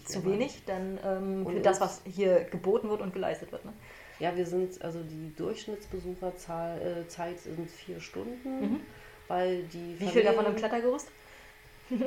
zu 0.04 0.24
wenig, 0.24 0.62
dann 0.66 0.98
ähm, 1.04 1.46
für 1.46 1.60
das, 1.60 1.80
was 1.80 2.02
hier 2.04 2.44
geboten 2.44 2.88
wird 2.88 3.00
und 3.00 3.12
geleistet 3.12 3.52
wird. 3.52 3.64
Ne? 3.64 3.72
Ja, 4.18 4.34
wir 4.36 4.46
sind, 4.46 4.80
also 4.82 5.00
die 5.02 5.34
Durchschnittsbesucherzeit 5.36 6.80
äh, 6.82 7.38
sind 7.38 7.70
vier 7.70 8.00
Stunden. 8.00 8.60
Mhm 8.60 8.80
weil 9.28 9.62
die. 9.64 9.96
Wie 9.98 10.08
viel 10.08 10.22
davon 10.22 10.46
im 10.46 10.56
Klettergerüst? 10.56 11.08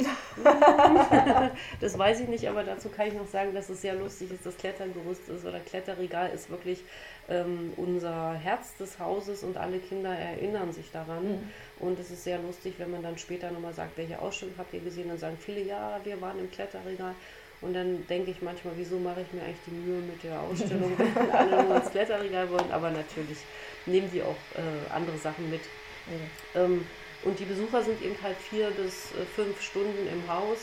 das 1.80 1.98
weiß 1.98 2.20
ich 2.20 2.28
nicht, 2.28 2.50
aber 2.50 2.66
dazu 2.66 2.90
kann 2.90 3.08
ich 3.08 3.14
noch 3.14 3.28
sagen, 3.28 3.54
dass 3.54 3.70
es 3.70 3.82
sehr 3.82 3.96
lustig 3.96 4.30
ist, 4.32 4.46
das 4.46 4.58
Klettergerüst 4.58 5.30
ist 5.30 5.46
oder 5.46 5.62
Kletterregal 5.62 6.32
ist 6.32 6.50
wirklich 6.50 6.84
ähm, 7.30 7.72
unser 7.78 8.34
Herz 8.34 8.76
des 8.76 9.00
Hauses 9.00 9.42
und 9.42 9.56
alle 9.56 9.80
Kinder 9.80 10.10
erinnern 10.10 10.74
sich 10.74 10.92
daran. 10.92 11.24
Mhm. 11.24 11.50
Und 11.80 11.98
es 11.98 12.12
ist 12.12 12.26
sehr 12.26 12.40
lustig, 12.40 12.74
wenn 12.78 12.92
man 12.92 13.04
dann 13.04 13.18
später 13.18 13.52
nochmal 13.52 13.74
sagt, 13.74 13.98
welche 13.98 14.20
Ausstellung 14.20 14.56
habt 14.58 14.74
ihr 14.74 14.82
gesehen? 14.82 15.08
Dann 15.08 15.18
sagen 15.18 15.38
viele, 15.40 15.62
ja, 15.62 16.02
wir 16.04 16.20
waren 16.20 16.40
im 16.40 16.52
Kletterregal. 16.52 17.16
Und 17.62 17.74
dann 17.74 18.08
denke 18.08 18.32
ich 18.32 18.42
manchmal, 18.42 18.74
wieso 18.78 18.98
mache 18.98 19.22
ich 19.22 19.34
mir 19.34 19.44
eigentlich 19.44 19.66
die 19.68 19.72
Mühe 19.72 20.02
mit 20.02 20.24
der 20.24 20.40
Ausstellung, 20.40 20.94
wenn 20.98 21.32
alle 21.32 21.64
nur 21.64 21.76
ins 21.76 21.90
Kletterregal 21.92 22.50
wollen? 22.50 22.72
Aber 22.72 22.90
natürlich 22.90 23.40
nehmen 23.86 24.10
die 24.12 24.22
auch 24.22 24.38
äh, 24.56 24.94
andere 24.94 25.18
Sachen 25.18 25.50
mit. 25.50 25.62
Mhm. 26.08 26.30
Ähm, 26.56 26.88
und 27.24 27.38
die 27.38 27.46
Besucher 27.46 27.84
sind 27.84 28.02
eben 28.02 28.16
halt 28.24 28.38
vier 28.38 28.72
bis 28.72 29.12
äh, 29.12 29.26
fünf 29.36 29.62
Stunden 29.62 30.08
im 30.08 30.32
Haus. 30.32 30.60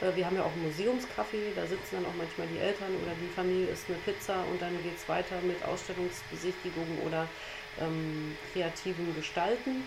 Äh, 0.00 0.16
wir 0.16 0.24
haben 0.24 0.36
ja 0.36 0.42
auch 0.42 0.52
ein 0.52 0.64
Museumscafé, 0.64 1.52
da 1.54 1.66
sitzen 1.66 2.00
dann 2.00 2.06
auch 2.06 2.16
manchmal 2.16 2.46
die 2.46 2.58
Eltern 2.58 2.96
oder 3.02 3.12
die 3.20 3.28
Familie 3.34 3.66
isst 3.68 3.84
eine 3.88 3.98
Pizza 3.98 4.42
und 4.50 4.62
dann 4.62 4.72
geht 4.82 4.96
es 4.96 5.06
weiter 5.08 5.36
mit 5.42 5.62
Ausstellungsbesichtigungen 5.64 7.00
oder 7.04 7.28
ähm, 7.80 8.36
kreativen 8.52 9.14
Gestalten. 9.14 9.84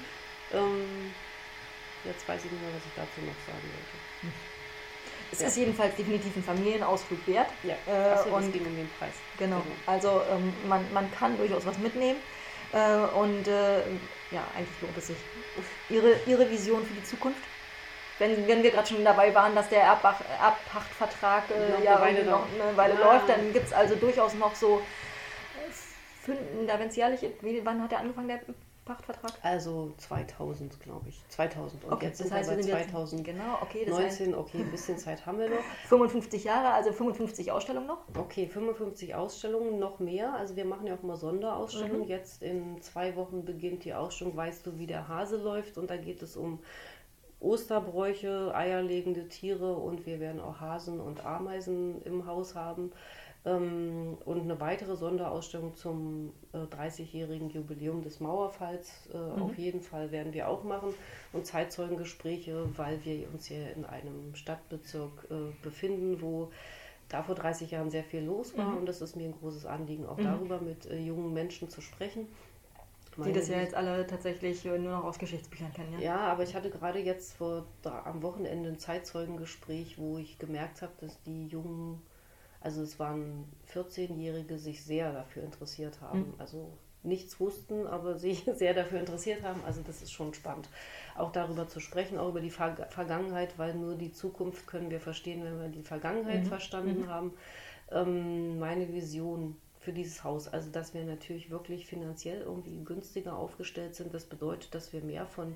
Ähm, 0.53 1.11
jetzt 2.05 2.27
weiß 2.27 2.45
ich 2.45 2.51
nicht 2.51 2.61
mehr, 2.61 2.71
was 2.75 2.85
ich 2.85 2.95
dazu 2.95 3.25
noch 3.25 3.41
sagen 3.49 3.65
wollte. 3.65 4.35
Es 5.31 5.39
ja. 5.39 5.47
ist 5.47 5.57
jedenfalls 5.57 5.95
definitiv 5.95 6.35
ein 6.35 6.43
Familienausflug 6.43 7.25
wert. 7.27 7.47
Ja, 7.63 7.75
äh, 7.87 8.13
Achso, 8.13 8.35
und 8.35 8.51
ging 8.51 8.65
um 8.65 8.75
den 8.75 8.89
Preis. 8.99 9.13
Genau, 9.37 9.57
genau. 9.57 9.75
also 9.85 10.21
ähm, 10.31 10.53
man, 10.67 10.85
man 10.93 11.11
kann 11.11 11.37
durchaus 11.37 11.65
was 11.65 11.77
mitnehmen. 11.77 12.19
Äh, 12.73 12.95
und 13.17 13.47
äh, 13.47 13.79
ja, 14.31 14.43
eigentlich 14.55 14.81
lohnt 14.81 14.97
es 14.97 15.07
sich. 15.07 15.17
Ihre, 15.89 16.15
Ihre 16.25 16.49
Vision 16.49 16.85
für 16.85 16.93
die 16.93 17.03
Zukunft? 17.03 17.41
Wenn, 18.19 18.47
wenn 18.47 18.61
wir 18.61 18.71
gerade 18.71 18.87
schon 18.87 19.03
dabei 19.03 19.33
waren, 19.33 19.55
dass 19.55 19.67
der 19.69 19.81
Erbpachtvertrag 19.81 21.43
äh, 21.49 21.83
ja, 21.83 21.95
eine 21.95 22.01
Weile, 22.01 22.25
noch 22.25 22.45
eine 22.53 22.77
Weile 22.77 22.93
ja. 22.93 22.99
läuft, 22.99 23.29
dann 23.29 23.51
gibt 23.51 23.65
es 23.65 23.73
also 23.73 23.95
durchaus 23.95 24.35
noch 24.35 24.53
so, 24.53 24.81
äh, 26.27 26.33
da 26.67 26.79
wenn 26.79 26.89
es 26.89 26.95
jährlich, 26.95 27.21
wann 27.63 27.81
hat 27.81 27.91
er 27.93 27.99
angefangen, 27.99 28.27
der 28.27 28.41
Pachtvertrag? 28.93 29.33
Also 29.41 29.93
2000, 29.97 30.79
glaube 30.79 31.09
ich. 31.09 31.21
2000. 31.29 31.85
Und 31.85 31.93
okay, 31.93 32.07
jetzt 32.07 32.21
das 32.21 32.31
heißt, 32.31 32.49
wir 32.49 32.63
sind 32.63 32.73
2000. 32.73 33.23
genau, 33.23 33.57
okay. 33.61 33.85
Das 33.85 33.97
19, 33.97 34.27
heißt, 34.27 34.37
okay, 34.37 34.57
ein 34.59 34.71
bisschen 34.71 34.97
Zeit 34.97 35.25
haben 35.25 35.39
wir 35.39 35.49
noch. 35.49 35.63
55 35.87 36.43
Jahre, 36.43 36.73
also 36.73 36.91
55 36.91 37.51
Ausstellungen 37.51 37.87
noch? 37.87 38.03
Okay, 38.17 38.47
55 38.47 39.15
Ausstellungen, 39.15 39.79
noch 39.79 39.99
mehr. 39.99 40.33
Also 40.33 40.55
wir 40.55 40.65
machen 40.65 40.87
ja 40.87 40.95
auch 40.95 41.03
immer 41.03 41.15
Sonderausstellungen. 41.15 42.01
Mhm. 42.01 42.07
Jetzt 42.07 42.43
in 42.43 42.81
zwei 42.81 43.15
Wochen 43.15 43.45
beginnt 43.45 43.85
die 43.85 43.93
Ausstellung 43.93 44.35
Weißt 44.35 44.65
du, 44.65 44.77
wie 44.77 44.87
der 44.87 45.07
Hase 45.07 45.37
läuft? 45.37 45.77
Und 45.77 45.89
da 45.89 45.97
geht 45.97 46.21
es 46.21 46.35
um 46.35 46.59
Osterbräuche, 47.39 48.53
eierlegende 48.53 49.27
Tiere 49.27 49.73
und 49.73 50.05
wir 50.05 50.19
werden 50.19 50.39
auch 50.39 50.59
Hasen 50.59 50.99
und 50.99 51.25
Ameisen 51.25 52.01
im 52.03 52.27
Haus 52.27 52.55
haben. 52.55 52.91
Ähm, 53.43 54.17
und 54.25 54.41
eine 54.41 54.59
weitere 54.59 54.95
Sonderausstellung 54.95 55.75
zum 55.75 56.31
äh, 56.53 56.57
30-jährigen 56.57 57.49
Jubiläum 57.49 58.03
des 58.03 58.19
Mauerfalls 58.19 59.09
äh, 59.11 59.17
mhm. 59.17 59.41
auf 59.41 59.57
jeden 59.57 59.81
Fall 59.81 60.11
werden 60.11 60.31
wir 60.33 60.47
auch 60.47 60.63
machen 60.63 60.93
und 61.33 61.47
Zeitzeugengespräche, 61.47 62.69
weil 62.77 63.03
wir 63.03 63.27
uns 63.33 63.47
hier 63.47 63.73
in 63.75 63.83
einem 63.85 64.35
Stadtbezirk 64.35 65.27
äh, 65.31 65.63
befinden, 65.63 66.21
wo 66.21 66.51
da 67.09 67.23
vor 67.23 67.33
30 67.33 67.71
Jahren 67.71 67.89
sehr 67.89 68.03
viel 68.03 68.21
los 68.21 68.55
war 68.55 68.69
mhm. 68.69 68.77
und 68.77 68.85
das 68.85 69.01
ist 69.01 69.15
mir 69.15 69.25
ein 69.25 69.33
großes 69.39 69.65
Anliegen, 69.65 70.05
auch 70.05 70.17
mhm. 70.17 70.23
darüber 70.23 70.61
mit 70.61 70.85
äh, 70.85 70.99
jungen 70.99 71.33
Menschen 71.33 71.67
zu 71.67 71.81
sprechen. 71.81 72.27
Die 73.25 73.33
das 73.33 73.49
ja 73.49 73.59
jetzt 73.59 73.73
alle 73.73 74.07
tatsächlich 74.07 74.63
nur 74.63 74.77
noch 74.77 75.03
aus 75.03 75.19
Geschichtsbüchern 75.19 75.73
kennen, 75.73 75.93
ja? 75.93 75.99
Ja, 75.99 76.17
aber 76.17 76.43
ich 76.43 76.55
hatte 76.55 76.69
gerade 76.69 76.99
jetzt 76.99 77.33
vor, 77.33 77.65
am 77.83 78.21
Wochenende 78.23 78.69
ein 78.69 78.79
Zeitzeugengespräch, 78.79 79.97
wo 79.97 80.17
ich 80.17 80.39
gemerkt 80.39 80.81
habe, 80.81 80.93
dass 81.01 81.21
die 81.23 81.47
jungen 81.47 82.01
also 82.61 82.83
es 82.83 82.99
waren 82.99 83.45
14-Jährige, 83.73 84.57
sich 84.57 84.83
sehr 84.83 85.11
dafür 85.11 85.43
interessiert 85.43 85.99
haben. 86.01 86.19
Mhm. 86.19 86.33
Also 86.37 86.71
nichts 87.03 87.39
wussten, 87.39 87.87
aber 87.87 88.17
sich 88.17 88.43
sehr 88.55 88.73
dafür 88.73 88.99
interessiert 88.99 89.43
haben. 89.43 89.61
Also 89.65 89.81
das 89.81 90.01
ist 90.01 90.11
schon 90.11 90.33
spannend, 90.33 90.69
auch 91.17 91.31
darüber 91.31 91.67
zu 91.67 91.79
sprechen, 91.79 92.17
auch 92.17 92.29
über 92.29 92.41
die 92.41 92.51
Ver 92.51 92.87
Vergangenheit, 92.89 93.57
weil 93.57 93.73
nur 93.73 93.95
die 93.95 94.11
Zukunft 94.11 94.67
können 94.67 94.91
wir 94.91 94.99
verstehen, 94.99 95.43
wenn 95.43 95.59
wir 95.59 95.69
die 95.69 95.83
Vergangenheit 95.83 96.43
mhm. 96.43 96.47
verstanden 96.47 97.01
mhm. 97.01 97.09
haben. 97.09 97.33
Ähm, 97.91 98.59
meine 98.59 98.93
Vision 98.93 99.57
für 99.79 99.91
dieses 99.91 100.23
Haus, 100.23 100.47
also 100.47 100.69
dass 100.69 100.93
wir 100.93 101.03
natürlich 101.03 101.49
wirklich 101.49 101.87
finanziell 101.87 102.41
irgendwie 102.41 102.83
günstiger 102.83 103.35
aufgestellt 103.35 103.95
sind, 103.95 104.13
das 104.13 104.25
bedeutet, 104.25 104.75
dass 104.75 104.93
wir 104.93 105.01
mehr 105.01 105.25
von 105.25 105.55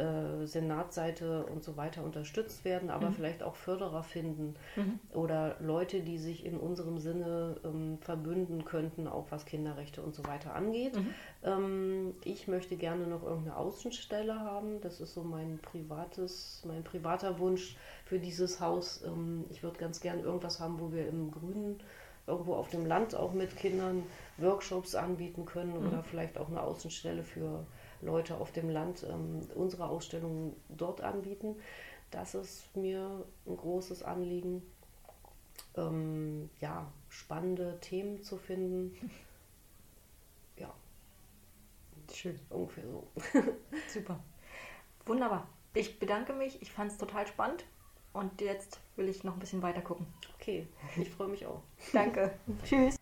äh, 0.00 0.46
Senatsseite 0.46 1.44
und 1.44 1.62
so 1.62 1.76
weiter 1.76 2.02
unterstützt 2.02 2.64
werden, 2.64 2.90
aber 2.90 3.10
mhm. 3.10 3.14
vielleicht 3.14 3.42
auch 3.42 3.54
Förderer 3.54 4.02
finden 4.02 4.54
mhm. 4.76 4.98
oder 5.12 5.56
Leute, 5.60 6.00
die 6.00 6.18
sich 6.18 6.46
in 6.46 6.58
unserem 6.58 6.98
Sinne 6.98 7.56
ähm, 7.64 7.98
verbünden 8.00 8.64
könnten, 8.64 9.06
auch 9.06 9.26
was 9.30 9.44
Kinderrechte 9.44 10.00
und 10.00 10.14
so 10.14 10.24
weiter 10.24 10.54
angeht. 10.54 10.96
Mhm. 10.96 11.14
Ähm, 11.44 12.14
ich 12.24 12.48
möchte 12.48 12.76
gerne 12.76 13.06
noch 13.06 13.22
irgendeine 13.22 13.56
Außenstelle 13.56 14.40
haben. 14.40 14.80
Das 14.80 15.00
ist 15.00 15.12
so 15.12 15.22
mein 15.22 15.58
privates, 15.58 16.62
mein 16.66 16.82
privater 16.82 17.38
Wunsch 17.38 17.76
für 18.06 18.18
dieses 18.18 18.60
Haus. 18.60 19.02
Ähm, 19.04 19.44
ich 19.50 19.62
würde 19.62 19.78
ganz 19.78 20.00
gerne 20.00 20.22
irgendwas 20.22 20.60
haben, 20.60 20.80
wo 20.80 20.92
wir 20.92 21.06
im 21.06 21.30
Grünen 21.30 21.80
irgendwo 22.26 22.54
auf 22.54 22.68
dem 22.68 22.86
Land 22.86 23.14
auch 23.14 23.32
mit 23.32 23.56
Kindern 23.56 24.04
Workshops 24.38 24.94
anbieten 24.94 25.44
können 25.44 25.78
mhm. 25.78 25.88
oder 25.88 26.02
vielleicht 26.02 26.38
auch 26.38 26.48
eine 26.48 26.62
Außenstelle 26.62 27.22
für 27.22 27.66
Leute 28.02 28.36
auf 28.36 28.52
dem 28.52 28.70
Land 28.70 29.04
ähm, 29.08 29.40
unsere 29.54 29.88
Ausstellungen 29.88 30.56
dort 30.68 31.00
anbieten. 31.00 31.56
Das 32.10 32.34
ist 32.34 32.74
mir 32.76 33.24
ein 33.46 33.56
großes 33.56 34.02
Anliegen, 34.02 34.62
ähm, 35.76 36.50
ja, 36.60 36.90
spannende 37.08 37.78
Themen 37.80 38.22
zu 38.22 38.36
finden. 38.36 39.10
Ja. 40.56 40.74
Schön. 42.12 42.38
Ungefähr 42.50 42.84
so. 42.88 43.06
Super. 43.88 44.20
Wunderbar. 45.06 45.48
Ich 45.74 45.98
bedanke 45.98 46.32
mich. 46.32 46.60
Ich 46.62 46.72
fand 46.72 46.90
es 46.90 46.98
total 46.98 47.26
spannend. 47.26 47.64
Und 48.12 48.40
jetzt 48.40 48.80
will 48.96 49.08
ich 49.08 49.22
noch 49.22 49.34
ein 49.34 49.38
bisschen 49.38 49.62
weiter 49.62 49.82
gucken. 49.82 50.06
Okay, 50.34 50.66
ich 50.96 51.10
freue 51.10 51.28
mich 51.28 51.46
auch. 51.46 51.62
Danke. 51.92 52.32
Tschüss. 52.64 52.96